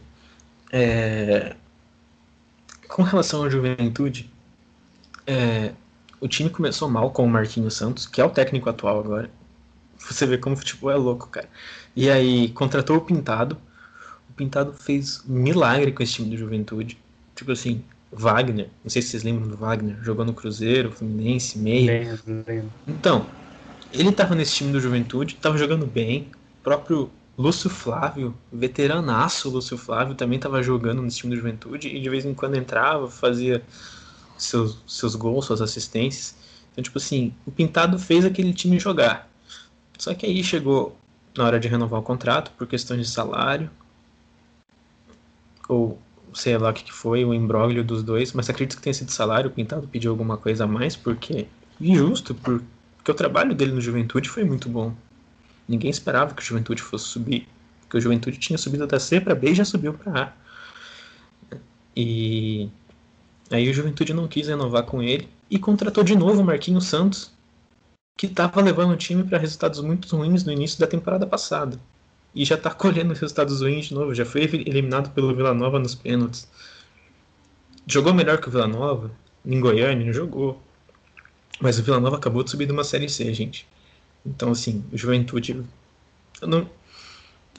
[0.73, 1.57] É...
[2.89, 4.31] Com relação à juventude,
[5.27, 5.73] é...
[6.21, 9.31] o time começou mal com o Marquinhos Santos, que é o técnico atual agora.
[9.99, 11.49] Você vê como o futebol é louco, cara.
[11.95, 13.57] E aí contratou o Pintado.
[14.31, 16.99] O Pintado fez milagre com esse time do Juventude.
[17.35, 17.83] Tipo assim,
[18.13, 22.19] Wagner, não sei se vocês lembram do Wagner, jogou no Cruzeiro, Fluminense, meia.
[22.87, 23.27] Então,
[23.93, 26.31] ele tava nesse time do Juventude, tava jogando bem.
[26.61, 32.01] O próprio Lúcio Flávio, veteranaço Lúcio Flávio, também estava jogando no time do Juventude e
[32.01, 33.63] de vez em quando entrava, fazia
[34.37, 36.35] seus, seus gols, suas assistências.
[36.73, 39.28] Então, tipo assim, o Pintado fez aquele time jogar.
[39.99, 40.97] Só que aí chegou
[41.37, 43.69] na hora de renovar o contrato por questões de salário,
[45.69, 46.01] ou
[46.33, 49.51] sei lá o que foi, o imbróglio dos dois, mas acredito que tenha sido salário,
[49.51, 51.47] o Pintado pediu alguma coisa a mais, porque
[51.81, 54.95] injusto, porque o trabalho dele no Juventude foi muito bom.
[55.69, 57.49] Ninguém esperava que o Juventude fosse subir,
[57.81, 60.33] porque o Juventude tinha subido da C para B e já subiu para A.
[61.97, 62.71] E
[63.51, 67.33] aí o Juventude não quis renovar com ele e contratou de novo o Marquinhos Santos,
[68.19, 71.79] que estava levando o time para resultados muito ruins no início da temporada passada.
[72.35, 75.95] E já está colhendo resultados ruins de novo, já foi eliminado pelo Vila Nova nos
[75.95, 76.49] pênaltis.
[77.87, 79.11] Jogou melhor que o Vila Nova
[79.47, 80.61] em Goiânia, jogou.
[81.61, 83.67] Mas o Vila Nova acabou de subir de uma série C, gente.
[84.27, 85.63] Então, assim, Juventude.
[86.43, 86.71] Eu não,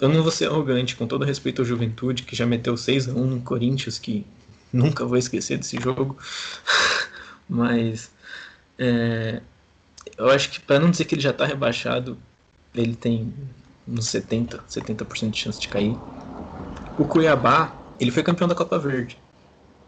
[0.02, 3.14] eu não vou ser arrogante, com todo respeito ao Juventude, que já meteu 6 a
[3.14, 4.26] 1 no Corinthians, que
[4.74, 6.18] nunca vou esquecer desse jogo.
[7.48, 8.12] Mas.
[8.78, 9.42] É,
[10.18, 12.18] eu acho que, para não dizer que ele já está rebaixado,
[12.74, 13.34] ele tem
[13.88, 15.96] uns 70%, 70% de chance de cair.
[16.98, 19.18] O Cuiabá, ele foi campeão da Copa Verde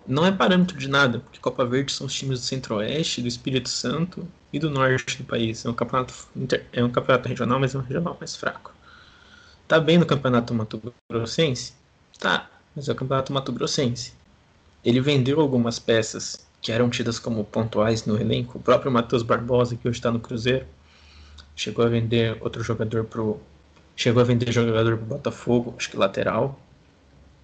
[0.05, 3.69] não é parâmetro de nada, porque Copa Verde são os times do Centro-Oeste, do Espírito
[3.69, 5.65] Santo e do Norte do país.
[5.65, 6.13] É um campeonato,
[6.73, 8.73] é um campeonato regional, mas é um regional mais fraco.
[9.67, 11.73] Tá bem no campeonato Mato Grossense?
[12.19, 14.13] Tá, mas é o campeonato Mato Grossense.
[14.83, 18.59] Ele vendeu algumas peças que eram tidas como pontuais no elenco.
[18.59, 20.65] O próprio Matheus Barbosa, que hoje está no Cruzeiro,
[21.55, 23.39] chegou a vender outro jogador pro.
[23.95, 26.59] Chegou a vender jogador pro Botafogo, acho que lateral.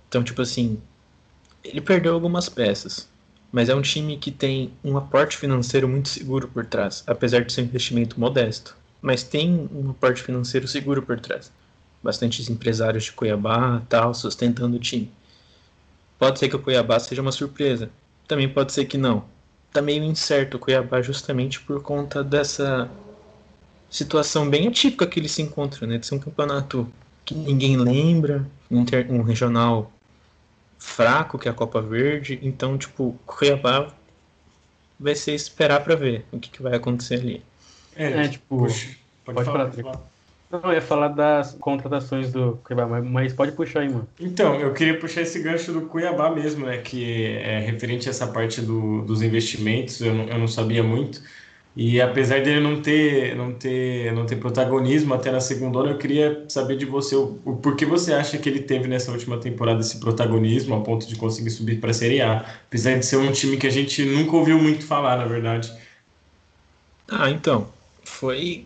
[0.07, 0.81] Então, tipo assim,
[1.63, 3.07] ele perdeu algumas peças,
[3.51, 7.51] mas é um time que tem um aporte financeiro muito seguro por trás, apesar de
[7.51, 8.75] ser um investimento modesto.
[9.01, 11.51] Mas tem um aporte financeiro seguro por trás.
[12.01, 15.11] Bastantes empresários de Cuiabá tal, sustentando o time.
[16.17, 17.89] Pode ser que o Cuiabá seja uma surpresa.
[18.27, 19.23] Também pode ser que não.
[19.71, 22.89] Tá meio incerto o Cuiabá justamente por conta dessa
[23.89, 25.97] situação bem atípica que ele se encontra, né?
[25.97, 26.91] De ser um campeonato
[27.23, 29.91] que ninguém lembra, um, um regional
[30.77, 32.39] fraco que é a Copa Verde.
[32.41, 33.93] Então, tipo, Cuiabá
[34.99, 37.43] vai ser esperar para ver o que, que, vai acontecer ali.
[37.95, 39.71] É, é tipo, puxa, pode, pode falar.
[39.71, 40.16] falar.
[40.49, 44.07] Não, eu ia falar das contratações do Cuiabá, mas pode puxar aí, mano.
[44.19, 46.77] Então, eu queria puxar esse gancho do Cuiabá mesmo, né?
[46.77, 51.21] Que é referente a essa parte do, dos investimentos, eu não, eu não sabia muito.
[51.75, 55.97] E apesar dele não ter, não ter, não ter protagonismo até na segunda hora, eu
[55.97, 59.37] queria saber de você o, o por que você acha que ele teve nessa última
[59.37, 63.17] temporada esse protagonismo a ponto de conseguir subir para a Série A, apesar de ser
[63.17, 65.71] um time que a gente nunca ouviu muito falar, na verdade.
[67.07, 67.67] Ah, então,
[68.03, 68.65] foi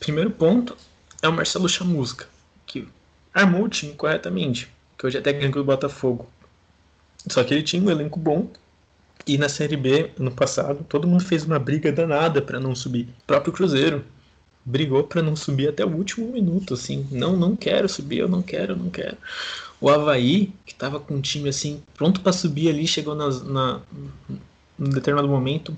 [0.00, 0.85] primeiro ponto
[1.22, 2.26] é o Marcelo Chamusca,
[2.66, 2.88] que
[3.32, 6.26] armou o time corretamente, que hoje é técnico do Botafogo.
[7.28, 8.48] Só que ele tinha um elenco bom
[9.26, 13.08] e na Série B, no passado, todo mundo fez uma briga danada para não subir.
[13.22, 14.04] O próprio Cruzeiro
[14.64, 17.06] brigou para não subir até o último minuto, assim.
[17.10, 19.16] Não, não quero subir, eu não quero, não quero.
[19.80, 23.80] O Havaí, que estava com um time assim, pronto para subir ali, chegou na, na,
[24.78, 25.76] num determinado momento,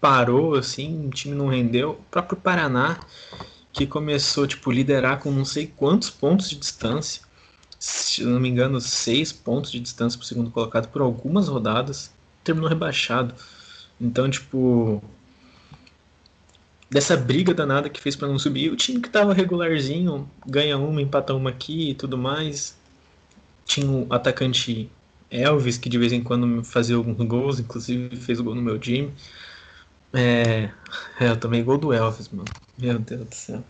[0.00, 1.92] parou, assim, o time não rendeu.
[1.92, 2.98] O próprio Paraná,
[3.72, 7.22] que começou, tipo, liderar com não sei quantos pontos de distância.
[7.78, 12.12] se não me engano, seis pontos de distância para o segundo colocado por algumas rodadas,
[12.44, 13.34] terminou rebaixado.
[14.00, 15.02] Então, tipo,
[16.90, 21.00] dessa briga danada que fez para não subir, o time que tava regularzinho ganha uma,
[21.00, 22.76] empata uma aqui e tudo mais.
[23.64, 24.90] Tinha o atacante
[25.30, 28.78] Elvis, que de vez em quando fazia alguns gols, inclusive fez o gol no meu
[28.78, 29.10] time.
[30.14, 30.70] É,
[31.20, 32.48] é, eu tomei gol do Elvis, mano.
[32.78, 33.64] Meu Deus do céu.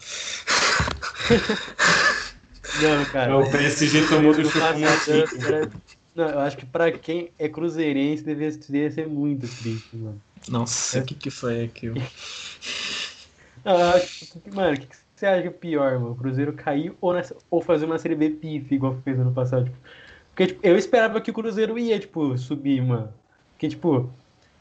[2.82, 3.38] Não, cara.
[3.38, 5.10] O PSG tomou do chocolate.
[6.14, 10.20] Não, eu acho que pra quem é cruzeirense deveria ser muito triste, mano.
[10.48, 11.04] Nossa, o é.
[11.04, 11.96] que que foi aquilo?
[13.64, 16.12] Não, eu acho que, mano, o que, que você acha pior, mano?
[16.12, 19.66] O Cruzeiro cair ou, nessa, ou fazer uma série B pife, igual fez ano passado?
[19.66, 19.76] Tipo,
[20.30, 23.12] porque, tipo, eu esperava que o Cruzeiro ia, tipo, subir, mano.
[23.52, 24.12] Porque, tipo,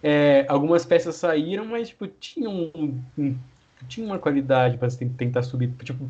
[0.04, 2.08] é, algumas peças saíram, mas, tipo,
[2.49, 3.38] um,
[3.88, 4.88] tinha uma qualidade pra
[5.18, 5.72] tentar subir.
[5.84, 6.06] Tipo,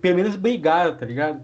[0.00, 1.42] pelo menos brigar, tá ligado?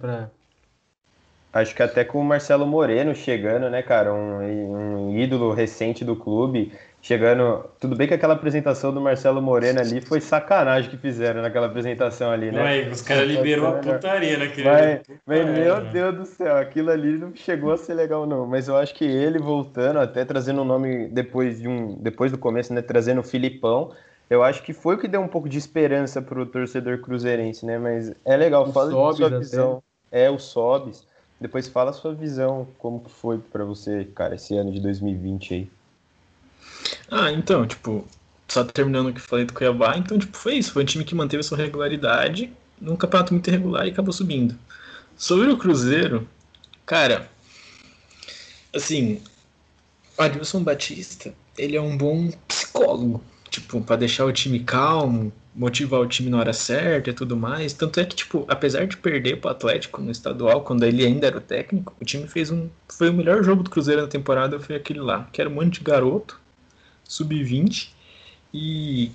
[1.52, 4.12] Acho que até com o Marcelo Moreno chegando, né, cara?
[4.14, 6.72] Um, um ídolo recente do clube
[7.02, 7.66] chegando.
[7.78, 12.30] Tudo bem que aquela apresentação do Marcelo Moreno ali foi sacanagem que fizeram naquela apresentação
[12.30, 12.62] ali, né?
[12.62, 14.62] Ué, os caras liberou a putaria naquele.
[14.62, 15.80] Vai, mas, meu?
[15.90, 18.46] Deus do céu, aquilo ali não chegou a ser legal, não.
[18.46, 21.96] Mas eu acho que ele voltando, até trazendo o um nome depois de um.
[21.96, 22.80] Depois do começo, né?
[22.80, 23.90] Trazendo o Filipão.
[24.30, 27.76] Eu acho que foi o que deu um pouco de esperança pro torcedor cruzeirense, né?
[27.78, 29.82] Mas é legal, o fala Sobis sua visão.
[30.08, 30.24] Até.
[30.24, 31.06] É, o Sobis.
[31.42, 35.54] Depois fala a sua visão, como que foi para você, cara, esse ano de 2020
[35.54, 35.70] aí.
[37.10, 38.06] Ah, então, tipo,
[38.46, 40.72] só terminando o que falei do Cuiabá, então, tipo, foi isso.
[40.72, 44.56] Foi um time que manteve sua regularidade num campeonato muito irregular e acabou subindo.
[45.16, 46.28] Sobre o Cruzeiro,
[46.86, 47.28] cara,
[48.72, 49.20] assim,
[50.16, 53.20] o Adilson Batista, ele é um bom psicólogo,
[53.50, 57.72] tipo, para deixar o time calmo, motivar o time na hora certa e tudo mais.
[57.72, 61.38] Tanto é que, tipo, apesar de perder pro Atlético no estadual, quando ele ainda era
[61.38, 62.68] o técnico, o time fez um.
[62.88, 65.78] Foi o melhor jogo do Cruzeiro na temporada, foi aquele lá, que era um monte
[65.78, 66.40] de garoto
[67.04, 67.90] sub-20
[68.54, 69.10] e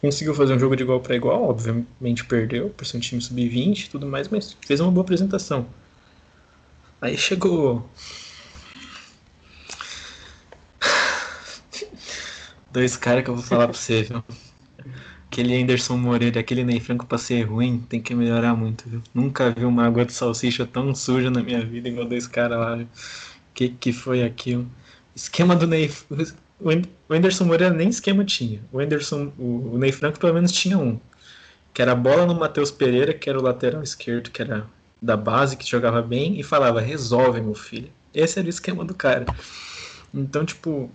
[0.00, 3.86] conseguiu fazer um jogo de igual para igual, obviamente perdeu por ser um time sub-20
[3.86, 5.66] e tudo mais, mas fez uma boa apresentação.
[7.00, 7.88] Aí chegou
[12.70, 14.22] dois caras que eu vou falar pra você, viu?
[15.36, 19.02] Aquele Anderson Moreira, aquele Ney Franco pra ser ruim, tem que melhorar muito, viu?
[19.12, 22.76] Nunca vi uma água de salsicha tão suja na minha vida igual dois caras lá,
[22.76, 22.88] viu?
[23.52, 24.66] Que que foi aquilo?
[25.14, 25.90] Esquema do Ney
[26.58, 28.62] o Anderson Moreira nem esquema tinha.
[28.72, 30.98] O Anderson, o, Ney Franco pelo menos tinha um.
[31.74, 34.66] Que era a bola no Matheus Pereira, que era o lateral esquerdo, que era
[35.02, 37.90] da base, que jogava bem, e falava, resolve, meu filho.
[38.14, 39.26] Esse era o esquema do cara.
[40.14, 40.90] Então, tipo,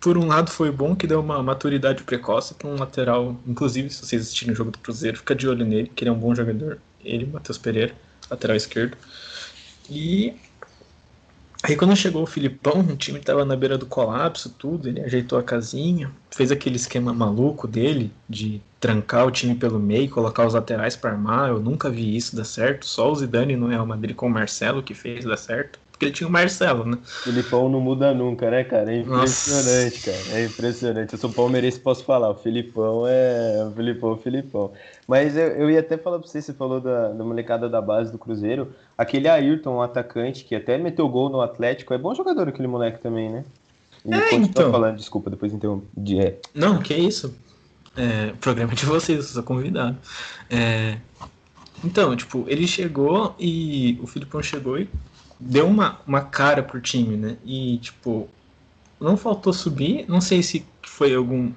[0.00, 3.36] por um lado foi bom que deu uma maturidade precoce para um lateral.
[3.46, 6.12] Inclusive, se vocês assistirem o jogo do Cruzeiro, fica de olho nele, que ele é
[6.12, 6.78] um bom jogador.
[7.04, 7.94] Ele, Matheus Pereira,
[8.30, 8.96] lateral esquerdo.
[9.90, 10.34] E
[11.64, 15.36] Aí quando chegou o Filipão, o time tava na beira do colapso, tudo, ele ajeitou
[15.36, 20.54] a casinha, fez aquele esquema maluco dele de trancar o time pelo meio, colocar os
[20.54, 21.48] laterais para armar.
[21.48, 24.84] Eu nunca vi isso dar certo, só o Zidane no Real Madrid com o Marcelo
[24.84, 25.80] que fez dar certo.
[25.98, 26.96] Porque ele tinha o Marcelo, né?
[27.24, 28.94] Filipão não muda nunca, né, cara?
[28.94, 30.28] É impressionante, Nossa.
[30.28, 30.38] cara.
[30.38, 31.12] É impressionante.
[31.12, 32.30] Eu sou palmeirense, posso falar.
[32.30, 33.66] O Filipão é.
[33.68, 34.72] O Filipão, o Filipão.
[35.08, 38.12] Mas eu, eu ia até falar pra você, você falou da, da molecada da base
[38.12, 38.72] do Cruzeiro.
[38.96, 43.00] Aquele Ayrton, um atacante, que até meteu gol no Atlético, é bom jogador aquele moleque
[43.00, 43.44] também, né?
[44.04, 44.70] E é, então.
[44.70, 45.82] falando, desculpa, depois então.
[46.16, 46.34] É.
[46.54, 47.34] Não, que isso.
[47.96, 49.96] É, programa de vocês, eu sou convidado.
[50.48, 50.96] É,
[51.84, 54.88] então, tipo, ele chegou e o Filipão chegou e
[55.38, 57.36] deu uma, uma cara pro time, né?
[57.44, 58.28] E, tipo,
[59.00, 61.52] não faltou subir, não sei se foi algum.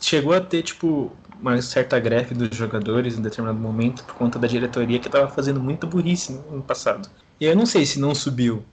[0.00, 4.46] Chegou a ter, tipo, uma certa greve dos jogadores em determinado momento por conta da
[4.46, 7.08] diretoria que estava fazendo muita burrice no passado.
[7.40, 8.64] E eu não sei se não subiu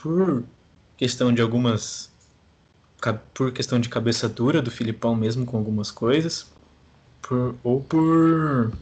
[0.00, 0.44] por
[0.96, 2.10] questão de algumas.
[3.34, 6.46] por questão de cabeça dura do Filipão mesmo com algumas coisas,
[7.20, 8.72] por, ou por.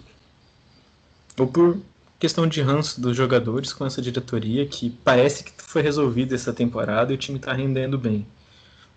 [1.38, 1.78] ou por
[2.20, 7.12] questão de ranço dos jogadores com essa diretoria que parece que foi resolvida essa temporada
[7.12, 8.26] e o time está rendendo bem.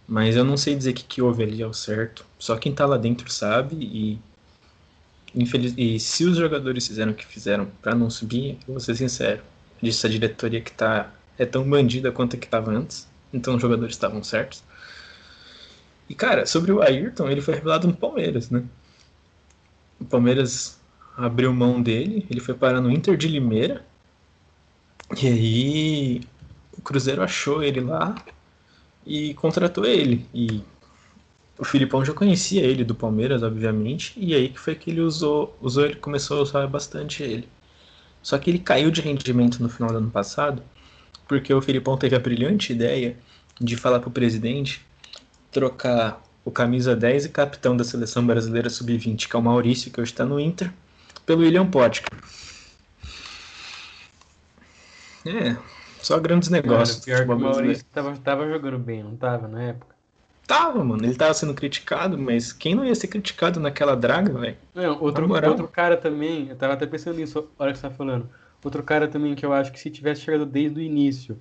[0.05, 2.25] Mas eu não sei dizer o que, que houve ali ao certo.
[2.37, 4.19] Só quem está lá dentro sabe e
[5.33, 5.73] infeliz...
[5.77, 9.41] e se os jogadores fizeram o que fizeram para não subir, eu vou ser sincero,
[9.81, 13.07] disse a diretoria que tá é tão bandida quanto a que estava antes.
[13.33, 14.61] Então os jogadores estavam certos.
[16.09, 18.63] E cara, sobre o Ayrton, ele foi revelado no Palmeiras, né?
[19.99, 20.77] O Palmeiras
[21.17, 23.85] abriu mão dele, ele foi parar no Inter de Limeira.
[25.21, 26.21] E aí
[26.77, 28.15] o Cruzeiro achou ele lá
[29.05, 30.25] e contratou ele.
[30.33, 30.63] E
[31.57, 35.55] o Filipão já conhecia ele do Palmeiras, obviamente, e aí que foi que ele usou,
[35.61, 37.47] usou ele, começou a usar bastante ele.
[38.21, 40.63] Só que ele caiu de rendimento no final do ano passado,
[41.27, 43.17] porque o Filipão teve a brilhante ideia
[43.59, 44.85] de falar para o presidente
[45.51, 50.01] trocar o camisa 10 e capitão da seleção brasileira sub-20, que é o Maurício, que
[50.01, 50.73] hoje está no Inter,
[51.25, 52.09] pelo William Potker.
[55.25, 55.55] É,
[56.01, 57.05] só grandes negócios.
[57.05, 59.93] Cara, pior que o Maurício tava, tava jogando bem, não tava na época?
[60.45, 61.05] Tava, mano.
[61.05, 64.57] Ele tava sendo criticado, mas quem não ia ser criticado naquela draga, velho?
[64.99, 68.29] Outro, outro cara também, eu tava até pensando nisso, olha que você tá falando.
[68.63, 71.37] Outro cara também que eu acho que se tivesse chegado desde o início,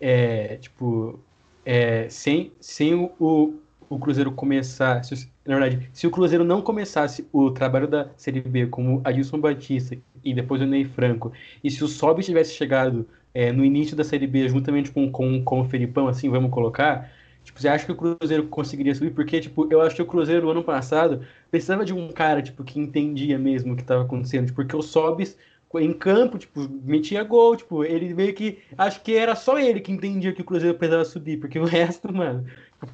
[0.00, 1.18] é, tipo,
[1.64, 3.54] é, sem, sem o, o,
[3.94, 8.40] o Cruzeiro começar, se, na verdade, se o Cruzeiro não começasse o trabalho da Série
[8.40, 11.32] B como Adilson Batista e depois o Ney Franco,
[11.62, 15.42] e se o Sobe tivesse chegado é, no início da Série B juntamente com, com,
[15.42, 17.10] com o Felipão, assim, vamos colocar,
[17.44, 19.10] Tipo, você acha que o Cruzeiro conseguiria subir?
[19.10, 22.78] Porque, tipo, eu acho que o Cruzeiro, ano passado, precisava de um cara, tipo, que
[22.78, 24.46] entendia mesmo o que estava acontecendo.
[24.46, 25.36] Tipo, porque o Sobis,
[25.78, 28.58] em campo, tipo, metia gol, tipo, ele meio que...
[28.76, 32.12] Acho que era só ele que entendia que o Cruzeiro precisava subir, porque o resto,
[32.12, 32.44] mano,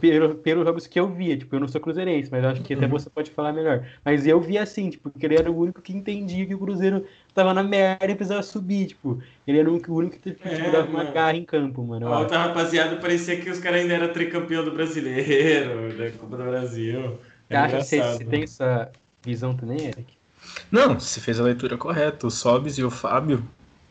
[0.00, 2.84] pelo, pelos jogos que eu via, tipo, eu não sou cruzeirense, mas acho que até
[2.84, 2.90] uhum.
[2.90, 3.86] você pode falar melhor.
[4.04, 7.06] Mas eu via assim, tipo, porque ele era o único que entendia que o Cruzeiro
[7.34, 9.22] tava na merda e precisava subir, tipo.
[9.46, 12.06] Ele era o único que teve que tipo, dar uma garra em campo, mano.
[12.12, 16.44] A outra rapaziada parecia que os caras ainda eram tricampeão do brasileiro, da Copa do
[16.44, 17.18] Brasil.
[17.48, 18.92] É acha que você tem essa
[19.24, 20.17] visão também, Eric?
[20.70, 22.26] Não, você fez a leitura correta.
[22.26, 23.42] O Sobis e o Fábio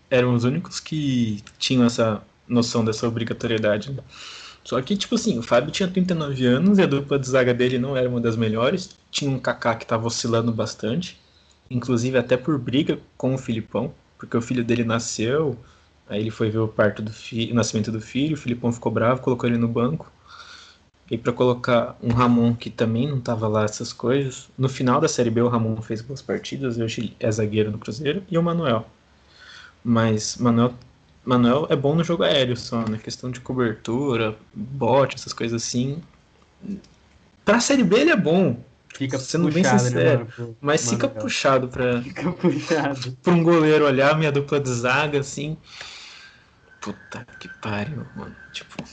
[0.10, 3.97] eram os únicos que tinham essa noção dessa obrigatoriedade.
[4.64, 7.80] Só que, tipo assim, o Fábio tinha 39 anos e a dupla de zaga dele
[7.80, 8.97] não era uma das melhores.
[9.10, 11.20] Tinha um Kaká que tava oscilando bastante,
[11.70, 15.58] inclusive até por briga com o Filipão, porque o filho dele nasceu,
[16.10, 19.22] aí ele foi ver o parto do o nascimento do filho, o Filipão ficou bravo,
[19.22, 20.12] colocou ele no banco.
[21.10, 25.08] E para colocar um Ramon que também não tava lá essas coisas, no final da
[25.08, 28.86] Série B o Ramon fez boas partidas, hoje é zagueiro no Cruzeiro, e o Manuel.
[29.84, 30.74] Mas Manuel
[31.28, 32.97] Manuel é bom no jogo aéreo só, né?
[32.97, 36.01] Questão de cobertura, bote, essas coisas assim.
[37.43, 38.62] Pra Série B ele é bom.
[38.95, 40.28] Fica sendo bem né, sincero.
[40.38, 42.01] Né, mas fica puxado pra.
[42.01, 43.12] Fica puxado.
[43.22, 45.58] pra um goleiro olhar minha dupla de zaga, assim.
[46.80, 48.36] Puta que pariu, mano.
[48.51, 48.84] Tipo.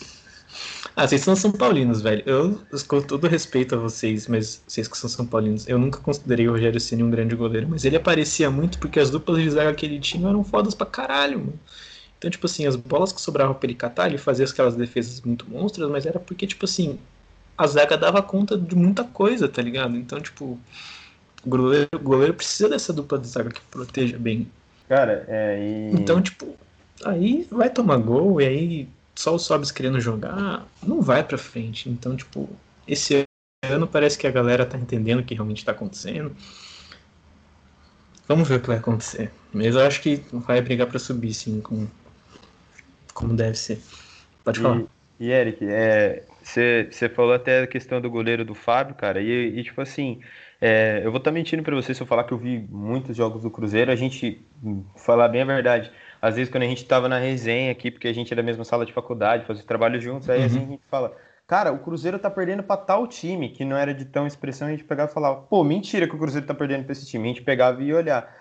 [0.97, 2.22] Ah, vocês são São Paulinos, velho.
[2.24, 6.49] Eu, com todo respeito a vocês, mas vocês que são São Paulinos, eu nunca considerei
[6.49, 9.74] o Rogério Ceni um grande goleiro, mas ele aparecia muito porque as duplas de zaga
[9.74, 11.59] que ele tinha eram fodas pra caralho, mano.
[12.16, 15.51] Então, tipo assim, as bolas que sobravam pra ele catar, ele fazia aquelas defesas muito
[15.51, 16.99] monstras, mas era porque, tipo assim,
[17.59, 19.97] a zaga dava conta de muita coisa, tá ligado?
[19.97, 20.59] Então, tipo,
[21.45, 24.49] o goleiro, o goleiro precisa dessa dupla de zaga que proteja bem.
[24.88, 25.59] Cara, é.
[25.61, 25.97] E...
[25.97, 26.55] Então, tipo,
[27.05, 31.89] aí vai tomar gol e aí só o Sobs querendo jogar, não vai pra frente.
[31.89, 32.49] Então, tipo,
[32.87, 33.25] esse
[33.65, 36.35] ano parece que a galera tá entendendo o que realmente tá acontecendo.
[38.27, 39.31] Vamos ver o que vai acontecer.
[39.53, 41.87] Mas eu acho que vai brigar para subir, sim, com,
[43.12, 43.81] como deve ser.
[44.43, 44.83] Pode falar.
[45.21, 45.65] E, e Eric,
[46.43, 50.21] você é, falou até a questão do goleiro do Fábio, cara, e, e tipo assim,
[50.61, 53.17] é, eu vou estar tá mentindo para você se eu falar que eu vi muitos
[53.17, 54.41] jogos do Cruzeiro, a gente,
[54.97, 55.93] falar bem a verdade,
[56.25, 58.64] às vezes quando a gente estava na resenha aqui, porque a gente é da mesma
[58.64, 60.47] sala de faculdade, fazia trabalho juntos, aí uhum.
[60.47, 61.14] assim a gente fala,
[61.47, 64.70] cara, o Cruzeiro tá perdendo para tal time, que não era de tão expressão, a
[64.70, 67.29] gente pegava e falava, pô, mentira que o Cruzeiro tá perdendo para esse time, a
[67.29, 68.35] gente pegava e ia olhar.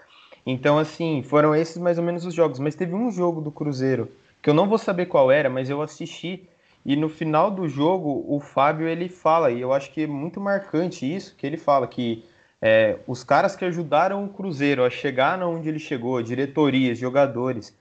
[0.46, 4.10] Então, assim, foram esses mais ou menos os jogos, mas teve um jogo do Cruzeiro
[4.42, 6.48] que eu não vou saber qual era, mas eu assisti
[6.86, 10.40] e no final do jogo o Fábio ele fala e eu acho que é muito
[10.40, 12.24] marcante isso que ele fala que
[12.66, 17.76] é, os caras que ajudaram o Cruzeiro a chegar onde ele chegou, diretorias, jogadores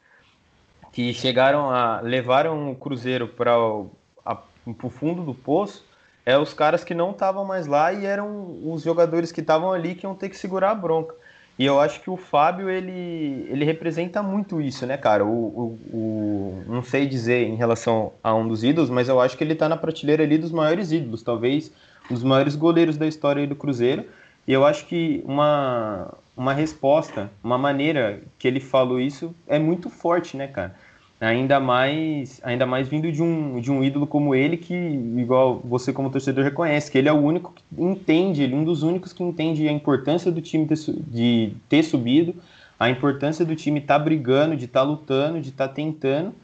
[0.93, 5.87] que chegaram a levaram o Cruzeiro para o fundo do poço,
[6.27, 9.95] é os caras que não estavam mais lá e eram os jogadores que estavam ali
[9.95, 11.15] que iam ter que segurar a bronca.
[11.57, 15.25] E eu acho que o Fábio, ele, ele representa muito isso, né, cara?
[15.25, 19.39] O, o, o, não sei dizer em relação a um dos ídolos, mas eu acho
[19.39, 21.71] que ele tá na prateleira ali dos maiores ídolos, talvez
[22.11, 24.05] os maiores goleiros da história do Cruzeiro.
[24.47, 29.89] E eu acho que uma, uma resposta, uma maneira que ele falou isso é muito
[29.89, 30.75] forte, né, cara?
[31.21, 35.93] Ainda mais, ainda mais vindo de um, de um ídolo como ele, que, igual você
[35.93, 39.13] como torcedor reconhece, que ele é o único que entende, ele é um dos únicos
[39.13, 40.77] que entende a importância do time ter,
[41.07, 42.35] de ter subido,
[42.77, 46.35] a importância do time estar tá brigando, de estar tá lutando, de estar tá tentando,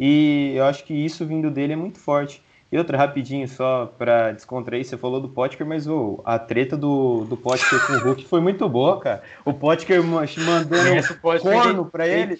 [0.00, 2.42] e eu acho que isso vindo dele é muito forte.
[2.74, 7.24] E outra, rapidinho, só para descontrair, você falou do Potker, mas oh, a treta do,
[7.24, 9.22] do Potker com o Hulk foi muito boa, cara.
[9.44, 11.00] O Potker mandando
[11.40, 12.36] corno pra ele.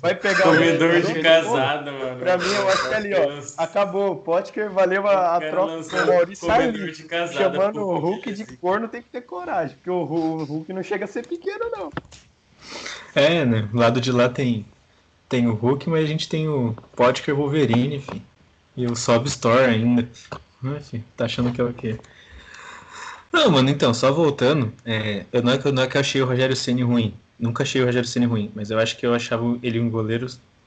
[0.00, 2.16] Vai pegar Comedor o de casado, mano.
[2.16, 4.12] Pra mim, eu acho que ali, ó, acabou.
[4.12, 6.48] O Potker valeu a, a troca com o Maurício.
[7.32, 11.06] Chamando o Hulk de corno tem que ter coragem, porque o, o Hulk não chega
[11.06, 11.90] a ser pequeno, não.
[13.16, 13.62] É, né?
[13.62, 14.64] Do lado de lá tem,
[15.28, 18.22] tem o Hulk, mas a gente tem o Potker Wolverine, enfim.
[18.76, 20.08] E o Sob Store ainda.
[20.64, 21.98] Enfim, tá achando que é o quê?
[23.32, 26.20] Não, mano, então, só voltando, é, eu, não é que, não é que eu achei
[26.20, 27.14] o Rogério Ceni ruim.
[27.38, 30.26] Nunca achei o Rogério Ceni ruim, mas eu acho que eu achava ele um goleiro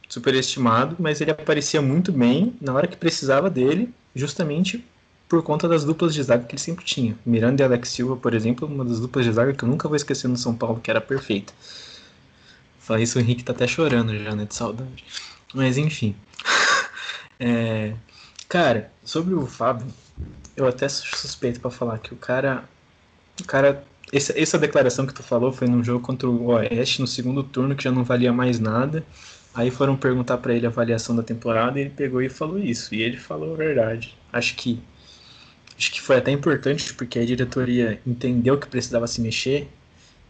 [0.10, 4.84] superestimado, mas ele aparecia muito bem na hora que precisava dele, justamente
[5.28, 7.16] por conta das duplas de zaga que ele sempre tinha.
[7.26, 9.95] Miranda e Alex Silva, por exemplo, uma das duplas de zaga que eu nunca vou
[9.95, 11.53] esquecer no São Paulo, que era perfeita.
[12.80, 15.03] Falar isso, o Henrique tá até chorando já, né, de saudade.
[15.53, 16.16] Mas enfim.
[17.40, 17.94] É,
[18.48, 19.88] cara, sobre o Fábio,
[20.56, 22.64] eu até suspeito para falar que o cara.
[23.40, 23.84] O cara.
[24.14, 27.76] Essa, essa declaração que tu falou foi num jogo contra o Oeste, no segundo turno,
[27.76, 29.04] que já não valia mais nada.
[29.54, 32.94] Aí foram perguntar para ele a avaliação da temporada e ele pegou e falou isso.
[32.94, 34.16] E ele falou a verdade.
[34.32, 34.82] Acho que
[35.78, 39.68] acho que foi até importante porque a diretoria entendeu que precisava se mexer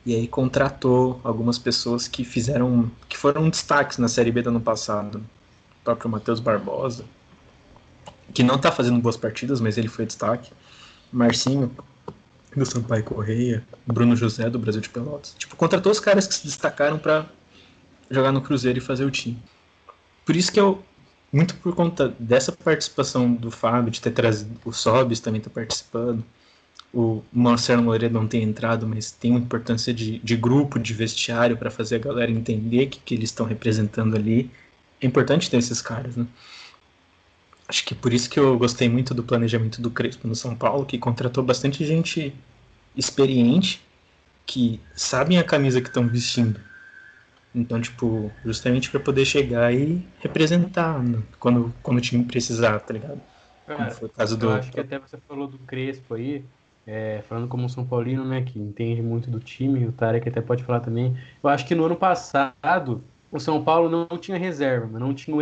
[0.06, 4.62] e aí contratou algumas pessoas que fizeram que foram destaques na Série B do ano
[4.62, 5.24] passado.
[5.86, 7.06] Próprio Matheus Barbosa,
[8.34, 10.52] que não está fazendo boas partidas, mas ele foi destaque.
[11.14, 11.72] Marcinho,
[12.54, 15.36] do Sampaio Correia, Bruno José, do Brasil de Pelotas.
[15.38, 17.26] Tipo, contratou os caras que se destacaram para
[18.10, 19.38] jogar no Cruzeiro e fazer o time.
[20.26, 20.84] Por isso que eu,
[21.32, 26.24] muito por conta dessa participação do Fábio, de ter trazido o Sobis também tá participando,
[26.94, 31.58] o Marcelo Moreira não tem entrado, mas tem uma importância de, de grupo, de vestiário,
[31.58, 34.50] para fazer a galera entender o que, que eles estão representando ali.
[35.02, 36.26] É importante ter esses caras, né?
[37.68, 40.86] Acho que por isso que eu gostei muito do planejamento do Crespo no São Paulo,
[40.86, 42.34] que contratou bastante gente
[42.96, 43.82] experiente,
[44.46, 46.60] que sabem a camisa que estão vestindo.
[47.54, 51.24] Então, tipo, justamente para poder chegar e representar né?
[51.40, 53.22] quando, quando o time precisar, tá ligado?
[53.66, 54.48] Cara, foi o caso do.
[54.48, 56.46] Eu acho que até você falou do Crespo aí,
[56.86, 60.42] é, falando como um São Paulino, né, que entende muito do time, o Tarek até
[60.42, 61.18] pode falar também.
[61.42, 63.04] Eu acho que no ano passado
[63.36, 65.42] o São Paulo não tinha reserva, não tinha o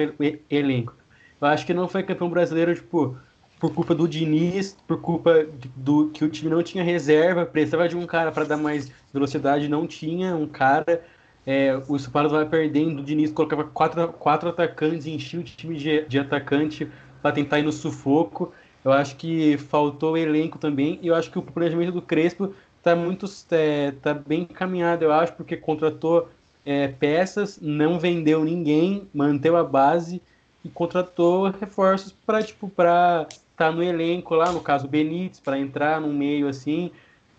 [0.49, 0.95] elenco.
[1.39, 3.15] Eu acho que não foi campeão brasileiro, tipo,
[3.59, 7.95] por culpa do Diniz, por culpa do que o time não tinha reserva, precisava de
[7.95, 11.03] um cara para dar mais velocidade, não tinha um cara.
[11.45, 15.77] É, o São Paulo vai perdendo, o Diniz colocava quatro, quatro atacantes, enchia o time
[15.77, 16.89] de, de atacante
[17.21, 18.53] para tentar ir no sufoco.
[18.83, 22.95] Eu acho que faltou elenco também, e eu acho que o planejamento do Crespo está
[22.95, 26.27] muito é, tá bem encaminhado, eu acho, porque contratou
[26.66, 30.22] é, peças, não vendeu ninguém, manteve a base
[30.64, 35.39] e contratou reforços para tipo para estar tá no elenco lá, no caso o Benítez,
[35.39, 36.91] para entrar no meio assim.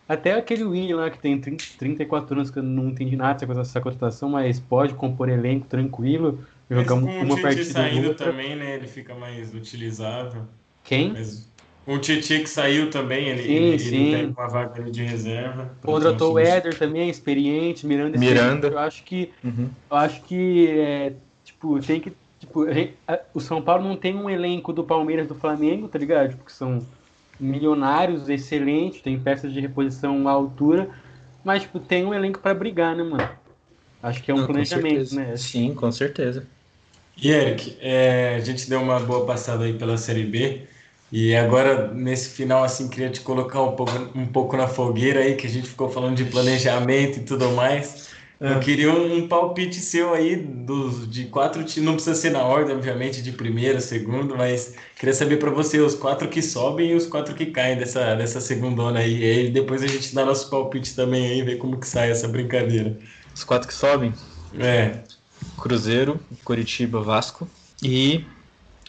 [0.07, 3.59] Até aquele William lá que tem 30, 34 anos que eu não entendi nada com
[3.59, 8.31] essa contratação, mas pode compor elenco tranquilo, jogar uma, uma partida saindo outra.
[8.31, 10.43] também, né, ele fica mais utilizável.
[10.83, 11.13] Quem?
[11.13, 11.51] Mas...
[11.87, 14.15] O Titi que saiu também, ele, sim, ele, sim.
[14.15, 15.71] ele uma vaga de reserva.
[15.83, 18.19] Contratou o Éder também, experiente, Miranda.
[18.19, 18.69] Miranda.
[18.69, 19.69] Eu acho que, uhum.
[19.91, 21.13] eu acho que é,
[21.45, 22.13] tipo, tem que
[22.45, 22.67] Tipo,
[23.33, 26.29] o São Paulo não tem um elenco do Palmeiras do Flamengo, tá ligado?
[26.29, 26.87] Porque tipo, são
[27.41, 30.89] milionários, excelentes, tem peças de reposição à altura,
[31.43, 33.29] mas tipo, tem um elenco para brigar, né, mano?
[34.03, 35.37] Acho que é um não, planejamento, né?
[35.37, 36.47] Sim, com certeza.
[37.17, 40.63] E Eric, é, a gente deu uma boa passada aí pela Série B.
[41.17, 45.37] E agora, nesse final, assim, queria te colocar um pouco, um pouco na fogueira aí,
[45.37, 48.09] que a gente ficou falando de planejamento e tudo mais.
[48.41, 48.53] É.
[48.53, 52.75] Eu queria um palpite seu aí dos, de quatro times, não precisa ser na ordem,
[52.75, 57.07] obviamente, de primeiro, segundo, mas queria saber para você os quatro que sobem e os
[57.07, 59.17] quatro que caem dessa, dessa segundona aí.
[59.17, 62.27] E aí depois a gente dá nosso palpite também aí, ver como que sai essa
[62.27, 62.99] brincadeira.
[63.33, 64.13] Os quatro que sobem?
[64.59, 64.99] É.
[65.63, 67.49] Cruzeiro, Curitiba, Vasco
[67.81, 68.25] e.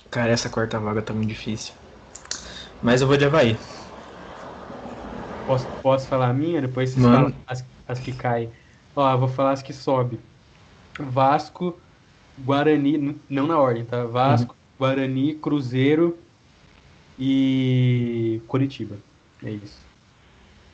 [0.09, 1.84] Cara, essa quarta vaga tá muito difícil.
[2.85, 3.57] Mas eu vou de Havaí.
[5.43, 6.61] Posso, posso falar a minha?
[6.61, 7.31] Depois vocês Mano.
[7.31, 8.51] falam as, as que caem.
[8.95, 10.19] Ó, vou falar as que sobe.
[10.99, 11.81] Vasco,
[12.37, 14.05] Guarani, não na ordem, tá?
[14.05, 14.59] Vasco, uhum.
[14.77, 16.15] Guarani, Cruzeiro
[17.17, 18.95] e Curitiba.
[19.43, 19.81] É isso.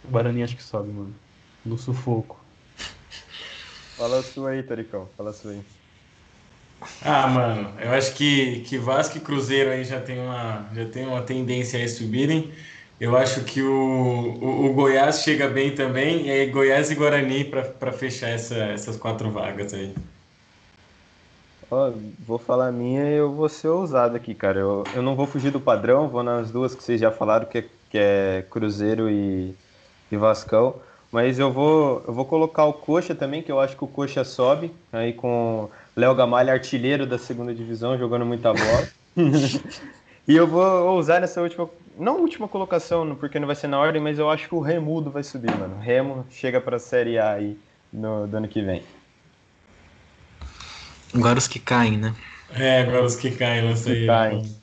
[0.10, 1.16] Guarani acho que sobe, mano.
[1.64, 2.42] No sufoco.
[3.96, 5.08] Fala a sua aí, Taricão.
[5.16, 5.81] Fala a sua aí.
[7.04, 11.08] Ah, mano, eu acho que, que Vasco e Cruzeiro aí já tem uma, já tem
[11.08, 12.52] uma tendência a subirem.
[13.00, 17.44] Eu acho que o, o, o, Goiás chega bem também, e aí Goiás e Guarani
[17.44, 19.94] para fechar essa, essas quatro vagas aí.
[22.20, 24.60] Vou falar a minha e eu vou ser ousado aqui, cara.
[24.60, 27.60] Eu, eu não vou fugir do padrão, vou nas duas que vocês já falaram, que
[27.60, 29.56] é, que é Cruzeiro e,
[30.12, 30.76] e Vascão.
[31.12, 34.24] Mas eu vou, eu vou colocar o Coxa também, que eu acho que o Coxa
[34.24, 38.88] sobe, aí com Léo Gamalha, artilheiro da segunda divisão, jogando muita bola.
[40.28, 44.02] e eu vou usar nessa última não última colocação, porque não vai ser na ordem,
[44.02, 45.80] mas eu acho que o Remudo vai subir, mano.
[45.80, 47.58] Remo chega pra Série A aí
[47.92, 48.82] no, do ano que vem.
[51.14, 52.16] Agora os que caem, né?
[52.56, 54.02] É, agora os que caem, sei.
[54.02, 54.56] Que caem.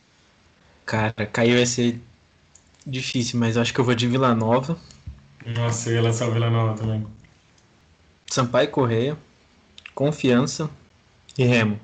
[0.86, 2.00] Cara, cair vai ser
[2.86, 4.78] difícil, mas eu acho que eu vou de Vila Nova,
[5.46, 7.06] Nossa, eu ia lançar o Vila Nova também.
[8.26, 9.16] Sampaio Correia,
[9.94, 10.70] Confiança
[11.38, 11.78] e Remo.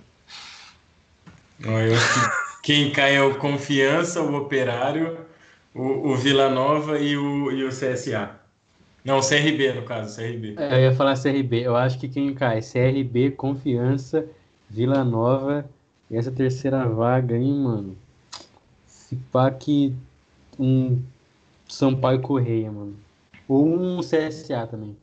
[1.65, 5.19] Ó, Eu acho que quem cai é o Confiança, o Operário,
[5.73, 8.31] o, o Vila Nova e o, e o CSA.
[9.05, 10.55] Não, o CRB, no caso, CRB.
[10.57, 11.61] É, Eu ia falar CRB.
[11.61, 12.61] Eu acho que quem cai?
[12.61, 14.27] CRB, Confiança,
[14.69, 15.69] Vila Nova
[16.11, 17.97] e essa terceira vaga aí, mano.
[18.87, 19.95] Se pá que
[20.59, 21.03] um
[21.69, 22.97] Sampaio Correia, mano.
[23.47, 24.97] Ou um CSA também.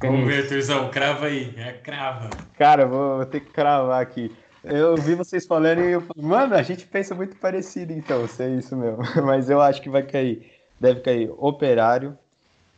[0.00, 1.52] Vamos ver, Turzão, crava aí.
[1.56, 2.30] É, crava.
[2.56, 4.30] Cara, vou, vou ter que cravar aqui.
[4.62, 8.42] Eu vi vocês falando e eu falei, mano, a gente pensa muito parecido então, se
[8.42, 8.98] é isso mesmo.
[9.24, 10.50] Mas eu acho que vai cair.
[10.80, 12.16] Deve cair Operário,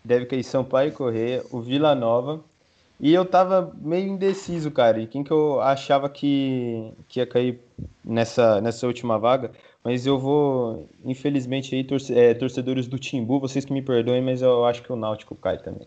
[0.05, 2.43] deve cair Sampaio Correia, o Vila Nova.
[2.99, 7.61] E eu tava meio indeciso, cara, e quem que eu achava que, que ia cair
[8.03, 9.53] nessa, nessa última vaga.
[9.85, 14.41] Mas eu vou, infelizmente, aí, torce- é, torcedores do Timbu, vocês que me perdoem, mas
[14.41, 15.87] eu acho que o Náutico cai também.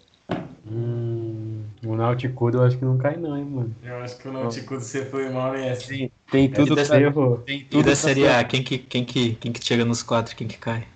[0.72, 3.76] Hum, o Nauticudo eu acho que não cai não, hein, mano.
[3.84, 5.88] Eu acho que o Nauticudo você foi mal nessa.
[5.88, 7.38] Tem, tem tudo pra- Você errou.
[7.40, 9.84] tem E tudo da pra Série ser- A, quem que, quem, que, quem que chega
[9.84, 10.88] nos quatro, quem que cai?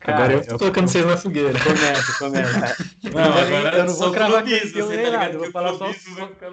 [0.00, 1.52] Cara, Agora eu tô colocando vocês na fogueira.
[1.62, 2.84] Começa, começa.
[3.14, 5.32] Não, agora eu não vou cravar campeão você nem tá nada.
[5.34, 5.92] Eu vou que falar só,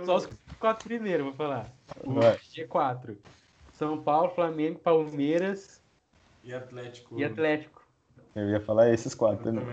[0.05, 0.29] só, os
[0.59, 1.71] quatro primeiros, eu vou falar.
[2.03, 2.37] O Vai.
[2.53, 3.15] G4.
[3.71, 5.81] São Paulo, Flamengo, Palmeiras
[6.43, 7.17] E Atlético.
[7.17, 7.81] e Atlético.
[8.35, 9.65] Eu ia falar esses quatro também.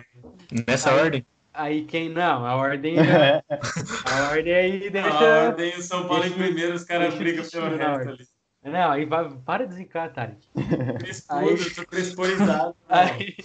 [0.68, 1.26] Nessa Aí- ordem?
[1.54, 5.24] Aí quem não, a ordem a ordem aí A deixa.
[5.46, 8.26] ordem, o São Paulo em deixa- primeiro, os caras brigam pelo resto ali.
[8.64, 10.38] Não, aí vai, para de zicar, Tarek.
[10.98, 12.74] Crespudo, Aí- eu tô cresporizado.
[12.88, 13.36] Aí,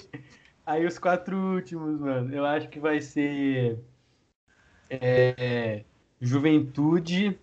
[0.66, 2.34] aí os quatro últimos, mano.
[2.34, 3.78] Eu acho que vai ser
[4.90, 5.84] é,
[6.20, 7.38] Juventude.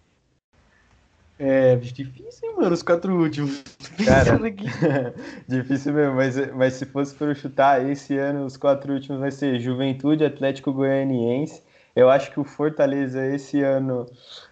[1.39, 3.62] É difícil, hein, mano, os quatro últimos.
[4.05, 4.39] Cara.
[5.47, 9.30] Difícil mesmo, mas, mas se fosse para eu chutar, esse ano os quatro últimos vai
[9.30, 11.62] ser Juventude, Atlético Goianiense.
[11.95, 14.07] Eu acho que o Fortaleza esse ano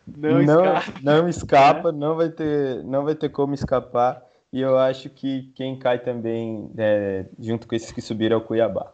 [0.07, 1.01] Não, não, escapa.
[1.03, 4.23] não escapa, não vai ter, não vai ter como escapar.
[4.53, 8.41] E eu acho que quem cai também, é, junto com esses que subiram, é o
[8.41, 8.93] Cuiabá.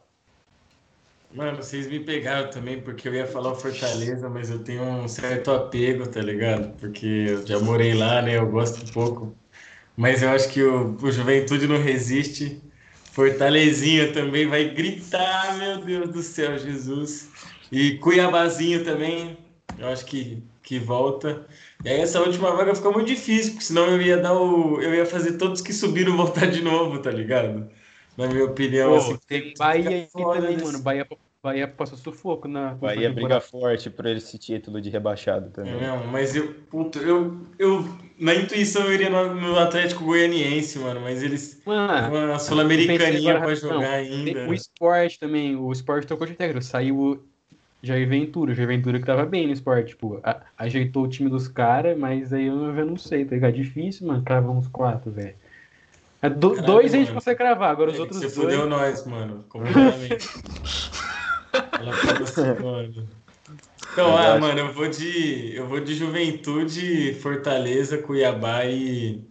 [1.33, 5.53] Mano, vocês me pegaram também, porque eu ia falar Fortaleza, mas eu tenho um certo
[5.53, 6.77] apego, tá ligado?
[6.77, 8.37] Porque eu já morei lá, né?
[8.37, 9.37] Eu gosto um pouco.
[9.97, 12.61] Mas eu acho que o, o Juventude não resiste.
[13.13, 17.29] Fortalezinha também vai gritar, meu Deus do céu, Jesus.
[17.71, 19.39] E Cuiabazinho também,
[19.79, 21.47] eu acho que, que volta.
[21.85, 24.81] E aí essa última vaga ficou muito difícil, porque senão eu ia dar o.
[24.81, 27.71] Eu ia fazer todos que subiram voltar de novo, tá ligado?
[28.21, 29.19] Na minha opinião, Pô, assim.
[29.27, 30.79] tem Bahia aí também, nesse- mano.
[30.85, 31.07] Bahia,
[31.43, 32.75] Bahia passou sufoco na.
[32.75, 35.75] Bahia briga forte por esse título de rebaixado É também.
[35.75, 37.85] mesmo, mas eu, puta, eu, eu,
[38.19, 43.41] na intuição eu iria no, no Atlético Goianiense, mano, mas eles, Mano, uma eu Sul-Americaninha
[43.41, 43.95] pra jogar
[44.25, 44.49] tem ainda.
[44.49, 47.21] o esporte também, o esporte tocou de técnico, saiu o
[47.83, 51.31] Jair Ventura, o Jair Ventura que tava bem no esporte, tipo, a- ajeitou o time
[51.31, 53.55] dos caras, mas aí eu, eu não sei, tá ligado?
[53.55, 55.37] Difícil, mano, cravar uns quatro, velho.
[56.23, 57.15] É, do- Caralho, dois a gente mano.
[57.21, 58.35] consegue cravar, agora os É, outros Você dois.
[58.37, 60.29] fudeu nós, mano, completamente.
[61.53, 63.09] Ela falou assim, mano.
[63.93, 64.41] Então, ah, Verdade.
[64.41, 69.25] mano, eu vou de, eu vou de Juventude, Fortaleza, Cuiabá e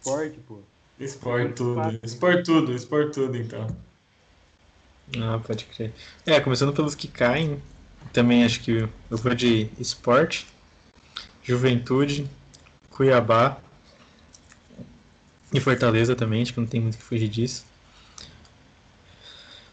[0.00, 0.60] Esporte, pô.
[0.98, 2.00] Sport tudo.
[2.04, 3.66] Sport tudo, Sport tudo, então.
[5.20, 5.92] Ah, pode crer.
[6.26, 7.62] É, começando pelos que caem,
[8.12, 8.72] também acho que
[9.10, 10.46] eu vou de esporte,
[11.44, 12.28] juventude,
[12.90, 13.58] Cuiabá
[15.52, 17.64] e Fortaleza também, acho que não tem muito o que fugir disso.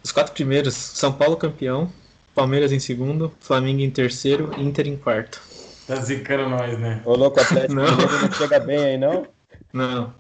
[0.04, 1.92] Os quatro primeiros, São Paulo campeão,
[2.34, 5.42] Palmeiras em segundo, Flamengo em terceiro, Inter em quarto.
[5.88, 7.02] Tá zicando nós, né?
[7.06, 7.86] Ô, louco, o Atlético Não.
[7.86, 9.28] Não chega bem aí, não?
[9.74, 10.14] Não.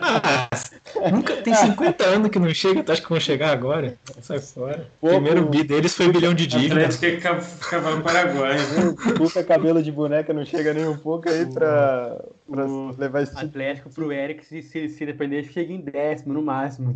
[0.00, 3.96] Ah, nunca tem 50 anos que não chega, tu acha que vão chegar agora?
[4.22, 4.88] Sai fora.
[5.00, 6.86] O primeiro bi deles foi um bilhão de dívida.
[6.86, 7.28] Atlético
[7.76, 8.94] é paraguaio.
[9.16, 12.16] Puta cabelo de boneca não chega nem um pouco aí pra,
[12.50, 13.48] pra o- levar esse título.
[13.50, 16.94] Atlético pro Eric, se, se, se depender, chega em décimo no máximo.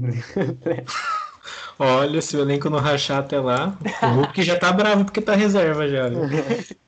[1.78, 5.34] Olha, se o elenco não rachar até lá, o Hulk já tá bravo porque tá
[5.34, 6.08] reserva já.
[6.08, 6.20] viu?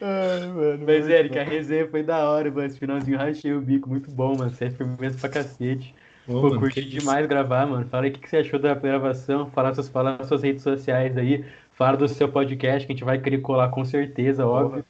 [0.00, 1.38] Ai, mano, Mas, Eric, bom.
[1.38, 2.66] a resenha foi da hora, mano.
[2.66, 4.52] Esse finalzinho rachei o bico, muito bom, mano.
[4.60, 5.94] É firmeza pra cacete.
[6.26, 6.90] Ô, Pô, mano, curti que isso.
[6.90, 7.86] demais gravar, mano.
[7.88, 9.50] Fala aí o que que você achou da gravação.
[9.50, 11.44] Fala suas, fala nas suas redes sociais aí.
[11.74, 14.84] Fala do seu podcast, que a gente vai querer colar com certeza, óbvio.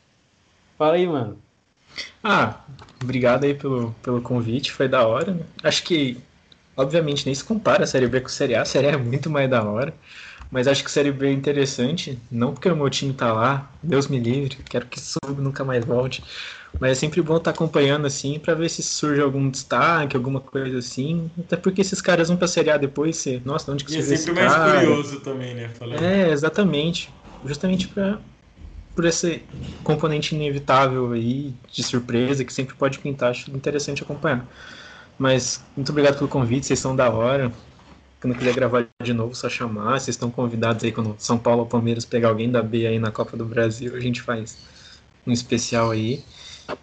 [0.79, 1.39] Fala aí, mano.
[2.23, 2.61] Ah,
[3.03, 5.33] obrigado aí pelo, pelo convite, foi da hora.
[5.33, 5.45] né?
[5.63, 6.19] Acho que,
[6.77, 8.97] obviamente, nem se compara a Série B com a Série A, a Série A é
[8.97, 9.95] muito mais da hora.
[10.51, 14.07] Mas acho que Série B é interessante, não porque o meu time tá lá, Deus
[14.09, 16.23] me livre, quero que suba nunca mais volte.
[16.79, 20.41] Mas é sempre bom estar tá acompanhando assim para ver se surge algum destaque, alguma
[20.41, 21.31] coisa assim.
[21.39, 24.03] Até porque esses caras vão pra Série A depois, você, nossa, onde que você E
[24.03, 24.83] é sempre mais cara?
[24.83, 25.69] curioso também, né?
[25.71, 26.03] Falando.
[26.03, 27.15] É, exatamente.
[27.45, 28.21] Justamente para
[28.95, 29.43] por esse
[29.83, 34.49] componente inevitável aí de surpresa que sempre pode pintar, acho interessante acompanhar.
[35.19, 37.53] Mas muito obrigado pelo convite, vocês são da hora.
[38.27, 40.01] Quando quiser gravar de novo, só chamar.
[40.01, 43.13] Vocês estão convidados aí quando São Paulo ou Palmeiras pegar alguém da B aí na
[43.13, 44.59] Copa do Brasil, a gente faz
[45.25, 46.25] um especial aí.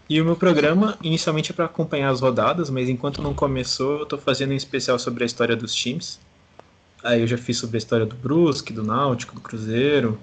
[0.10, 4.04] E o meu programa inicialmente é para acompanhar as rodadas, mas enquanto não começou, eu
[4.04, 6.18] estou fazendo um especial sobre a história dos times.
[7.04, 10.18] Aí eu já fiz sobre a história do Brusque, do Náutico, do Cruzeiro,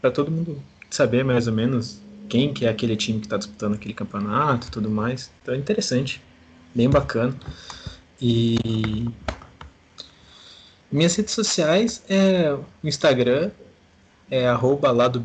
[0.00, 0.60] para todo mundo
[0.90, 4.70] saber mais ou menos quem que é aquele time que está disputando aquele campeonato e
[4.72, 5.30] tudo mais.
[5.40, 6.20] Então é interessante,
[6.74, 7.32] bem bacana.
[8.20, 9.06] E
[10.94, 13.50] minhas redes sociais é o Instagram,
[14.30, 15.20] é arroba lá do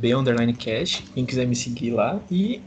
[1.14, 2.20] quem quiser me seguir lá.
[2.30, 2.62] E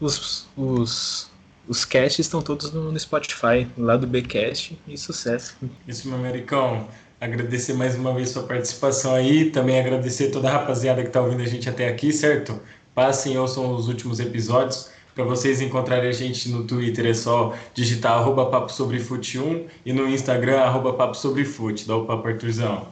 [0.00, 1.30] os, os,
[1.68, 5.56] os casts estão todos no, no Spotify, lá do Bcast, e sucesso.
[5.86, 6.86] Isso, meu americão
[7.20, 11.42] agradecer mais uma vez sua participação aí, também agradecer toda a rapaziada que está ouvindo
[11.42, 12.60] a gente até aqui, certo?
[12.94, 14.90] Passem, ouçam os últimos episódios.
[15.14, 19.66] Para vocês encontrarem a gente no Twitter é só digitar arroba papo sobre fute 1
[19.86, 21.86] e no Instagram arroba papo sobre fute.
[21.86, 22.88] Dá o papo Arthurzão.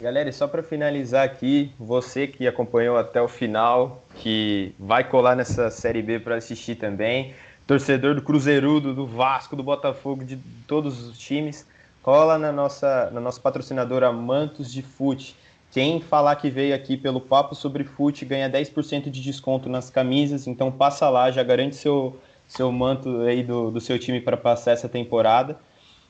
[0.00, 5.36] Galera, e só para finalizar aqui, você que acompanhou até o final, que vai colar
[5.36, 7.32] nessa Série B para assistir também,
[7.64, 10.36] torcedor do Cruzeirudo, do Vasco, do Botafogo, de
[10.66, 11.64] todos os times,
[12.02, 15.36] cola na nossa, na nossa patrocinadora Mantos de Fute.
[15.72, 20.46] Quem falar que veio aqui pelo Papo sobre Fute ganha 10% de desconto nas camisas,
[20.46, 24.72] então passa lá, já garante seu, seu manto aí do, do seu time para passar
[24.72, 25.58] essa temporada.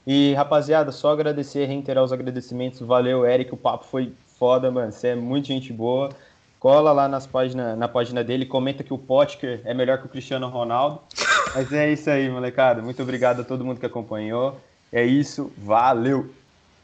[0.05, 2.81] E rapaziada, só agradecer, reiterar os agradecimentos.
[2.81, 4.91] Valeu, Eric, o papo foi foda, mano.
[4.91, 6.11] Você é muito gente boa.
[6.59, 10.09] Cola lá nas página, na página dele, comenta que o Potker é melhor que o
[10.09, 11.01] Cristiano Ronaldo.
[11.55, 12.83] Mas é isso aí, molecada.
[12.83, 14.59] Muito obrigado a todo mundo que acompanhou.
[14.93, 16.41] É isso, valeu!